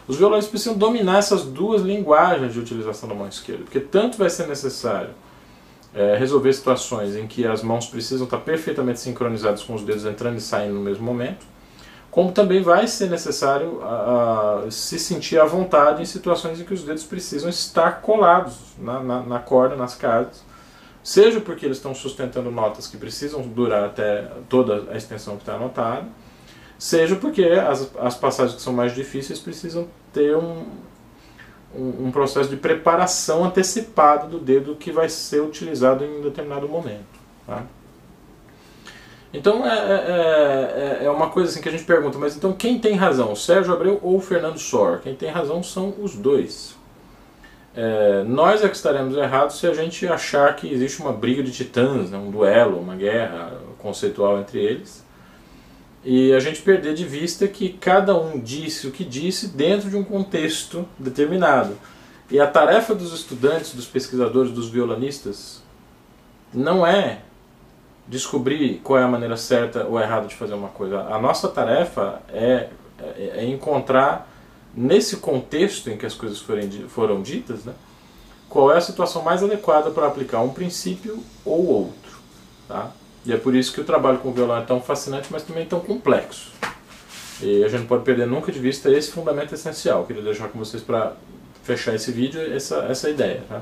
Os 0.07 0.17
violões 0.17 0.47
precisam 0.47 0.77
dominar 0.77 1.17
essas 1.17 1.43
duas 1.43 1.81
linguagens 1.81 2.53
de 2.53 2.59
utilização 2.59 3.09
da 3.09 3.15
mão 3.15 3.27
esquerda, 3.27 3.63
porque 3.63 3.79
tanto 3.79 4.17
vai 4.17 4.29
ser 4.29 4.47
necessário 4.47 5.09
é, 5.93 6.15
resolver 6.17 6.53
situações 6.53 7.15
em 7.15 7.25
que 7.25 7.47
as 7.47 7.63
mãos 7.63 7.87
precisam 7.87 8.25
estar 8.25 8.37
perfeitamente 8.37 8.99
sincronizadas 8.99 9.63
com 9.63 9.73
os 9.73 9.81
dedos 9.81 10.05
entrando 10.05 10.37
e 10.37 10.41
saindo 10.41 10.75
no 10.75 10.81
mesmo 10.81 11.03
momento, 11.03 11.45
como 12.11 12.31
também 12.31 12.61
vai 12.61 12.87
ser 12.87 13.09
necessário 13.09 13.81
a, 13.81 14.65
a, 14.67 14.71
se 14.71 14.99
sentir 14.99 15.39
à 15.39 15.45
vontade 15.45 16.01
em 16.01 16.05
situações 16.05 16.61
em 16.61 16.63
que 16.63 16.73
os 16.73 16.83
dedos 16.83 17.03
precisam 17.03 17.49
estar 17.49 18.01
colados 18.01 18.57
na, 18.77 19.01
na, 19.01 19.23
na 19.23 19.39
corda, 19.39 19.75
nas 19.75 19.95
casas, 19.95 20.43
seja 21.05 21.39
porque 21.39 21.67
eles 21.67 21.77
estão 21.77 21.93
sustentando 21.93 22.49
notas 22.49 22.87
que 22.87 22.97
precisam 22.97 23.43
durar 23.43 23.83
até 23.83 24.27
toda 24.49 24.91
a 24.91 24.97
extensão 24.97 25.35
que 25.35 25.43
está 25.43 25.53
anotada, 25.53 26.07
seja 26.79 27.15
porque 27.15 27.43
as, 27.43 27.91
as 27.99 28.15
passagens 28.15 28.55
que 28.55 28.61
são 28.63 28.73
mais 28.73 28.95
difíceis 28.95 29.37
precisam 29.37 29.87
ter 30.11 30.35
um, 30.35 30.65
um, 31.75 32.07
um, 32.07 32.11
processo 32.11 32.49
de 32.49 32.57
preparação 32.57 33.45
antecipada 33.45 34.25
do 34.25 34.39
dedo 34.39 34.75
que 34.75 34.91
vai 34.91 35.07
ser 35.07 35.43
utilizado 35.43 36.03
em 36.03 36.17
um 36.17 36.21
determinado 36.23 36.67
momento. 36.67 37.19
Tá? 37.45 37.63
Então 39.31 39.63
é, 39.63 39.77
é, 39.77 41.01
é, 41.01 41.05
é 41.05 41.11
uma 41.11 41.29
coisa 41.29 41.51
assim 41.51 41.61
que 41.61 41.69
a 41.69 41.71
gente 41.71 41.83
pergunta, 41.83 42.17
mas 42.17 42.35
então 42.35 42.51
quem 42.51 42.79
tem 42.79 42.95
razão, 42.95 43.35
Sérgio 43.35 43.75
Abreu 43.75 43.99
ou 44.01 44.19
Fernando 44.19 44.57
Sor? 44.57 45.01
Quem 45.01 45.13
tem 45.13 45.29
razão 45.29 45.61
são 45.61 45.93
os 46.01 46.15
dois. 46.15 46.74
É, 47.75 48.23
nós 48.23 48.63
é 48.63 48.69
que 48.69 48.75
estaremos 48.75 49.17
errados 49.17 49.59
se 49.59 49.67
a 49.67 49.73
gente 49.73 50.07
achar 50.07 50.55
que 50.55 50.71
existe 50.71 51.01
uma 51.01 51.11
briga 51.11 51.43
de 51.43 51.51
titãs, 51.51 52.09
né, 52.09 52.17
um 52.17 52.31
duelo, 52.31 52.79
uma 52.79 52.95
guerra 52.95 53.53
conceitual 53.77 54.39
entre 54.39 54.59
eles 54.59 55.05
e 56.05 56.31
a 56.33 56.39
gente 56.39 56.61
perder 56.61 56.93
de 56.93 57.03
vista 57.03 57.47
que 57.47 57.69
cada 57.69 58.15
um 58.15 58.39
disse 58.39 58.87
o 58.87 58.91
que 58.91 59.03
disse 59.03 59.47
dentro 59.47 59.89
de 59.89 59.97
um 59.97 60.03
contexto 60.03 60.87
determinado. 60.99 61.75
E 62.29 62.39
a 62.39 62.45
tarefa 62.45 62.93
dos 62.93 63.11
estudantes, 63.11 63.73
dos 63.73 63.87
pesquisadores, 63.87 64.51
dos 64.51 64.69
violonistas 64.69 65.63
não 66.53 66.85
é 66.85 67.21
descobrir 68.07 68.81
qual 68.83 68.99
é 68.99 69.03
a 69.03 69.07
maneira 69.07 69.35
certa 69.35 69.85
ou 69.85 69.99
errada 69.99 70.27
de 70.27 70.35
fazer 70.35 70.53
uma 70.53 70.69
coisa. 70.69 71.01
A 71.01 71.19
nossa 71.19 71.47
tarefa 71.47 72.21
é, 72.31 72.69
é, 72.99 73.31
é 73.37 73.45
encontrar 73.45 74.29
nesse 74.75 75.17
contexto 75.17 75.89
em 75.89 75.97
que 75.97 76.05
as 76.05 76.13
coisas 76.13 76.39
forem, 76.39 76.69
foram 76.87 77.21
ditas, 77.21 77.63
né, 77.63 77.73
qual 78.49 78.71
é 78.71 78.77
a 78.77 78.81
situação 78.81 79.21
mais 79.21 79.43
adequada 79.43 79.89
para 79.91 80.07
aplicar 80.07 80.41
um 80.41 80.49
princípio 80.49 81.23
ou 81.43 81.65
outro. 81.65 82.19
Tá? 82.67 82.91
E 83.25 83.33
é 83.33 83.37
por 83.37 83.55
isso 83.55 83.73
que 83.73 83.81
o 83.81 83.83
trabalho 83.83 84.19
com 84.19 84.29
o 84.29 84.33
violão 84.33 84.57
é 84.57 84.61
tão 84.61 84.81
fascinante, 84.81 85.29
mas 85.31 85.43
também 85.43 85.65
tão 85.65 85.79
complexo. 85.79 86.51
E 87.41 87.63
a 87.63 87.67
gente 87.67 87.81
não 87.81 87.87
pode 87.87 88.03
perder 88.03 88.27
nunca 88.27 88.51
de 88.51 88.59
vista 88.59 88.89
esse 88.89 89.11
fundamento 89.11 89.53
essencial. 89.53 90.01
Eu 90.01 90.05
queria 90.05 90.21
deixar 90.21 90.47
com 90.47 90.59
vocês 90.59 90.81
para 90.81 91.13
fechar 91.63 91.95
esse 91.95 92.11
vídeo 92.11 92.39
essa, 92.53 92.85
essa 92.85 93.09
ideia. 93.09 93.43
Tá? 93.49 93.61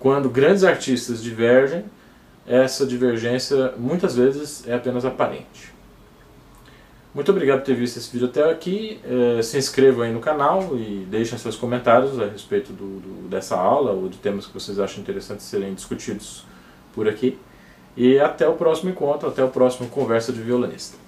Quando 0.00 0.28
grandes 0.30 0.64
artistas 0.64 1.22
divergem, 1.22 1.84
essa 2.46 2.86
divergência 2.86 3.74
muitas 3.76 4.16
vezes 4.16 4.66
é 4.66 4.74
apenas 4.74 5.04
aparente. 5.04 5.77
Muito 7.14 7.30
obrigado 7.32 7.60
por 7.60 7.66
ter 7.66 7.74
visto 7.74 7.96
esse 7.96 8.12
vídeo 8.12 8.28
até 8.28 8.50
aqui. 8.50 9.00
É, 9.04 9.42
se 9.42 9.56
inscrevam 9.56 10.02
aí 10.04 10.12
no 10.12 10.20
canal 10.20 10.76
e 10.76 11.06
deixem 11.10 11.38
seus 11.38 11.56
comentários 11.56 12.20
a 12.20 12.26
respeito 12.26 12.72
do, 12.72 13.00
do, 13.00 13.28
dessa 13.28 13.56
aula 13.56 13.92
ou 13.92 14.08
de 14.08 14.18
temas 14.18 14.46
que 14.46 14.52
vocês 14.52 14.78
acham 14.78 15.00
interessantes 15.00 15.46
serem 15.46 15.74
discutidos 15.74 16.44
por 16.94 17.08
aqui. 17.08 17.38
E 17.96 18.18
até 18.20 18.46
o 18.46 18.54
próximo 18.54 18.90
encontro, 18.90 19.28
até 19.28 19.42
o 19.42 19.48
próximo 19.48 19.88
Conversa 19.88 20.32
de 20.32 20.40
Violinista. 20.40 21.07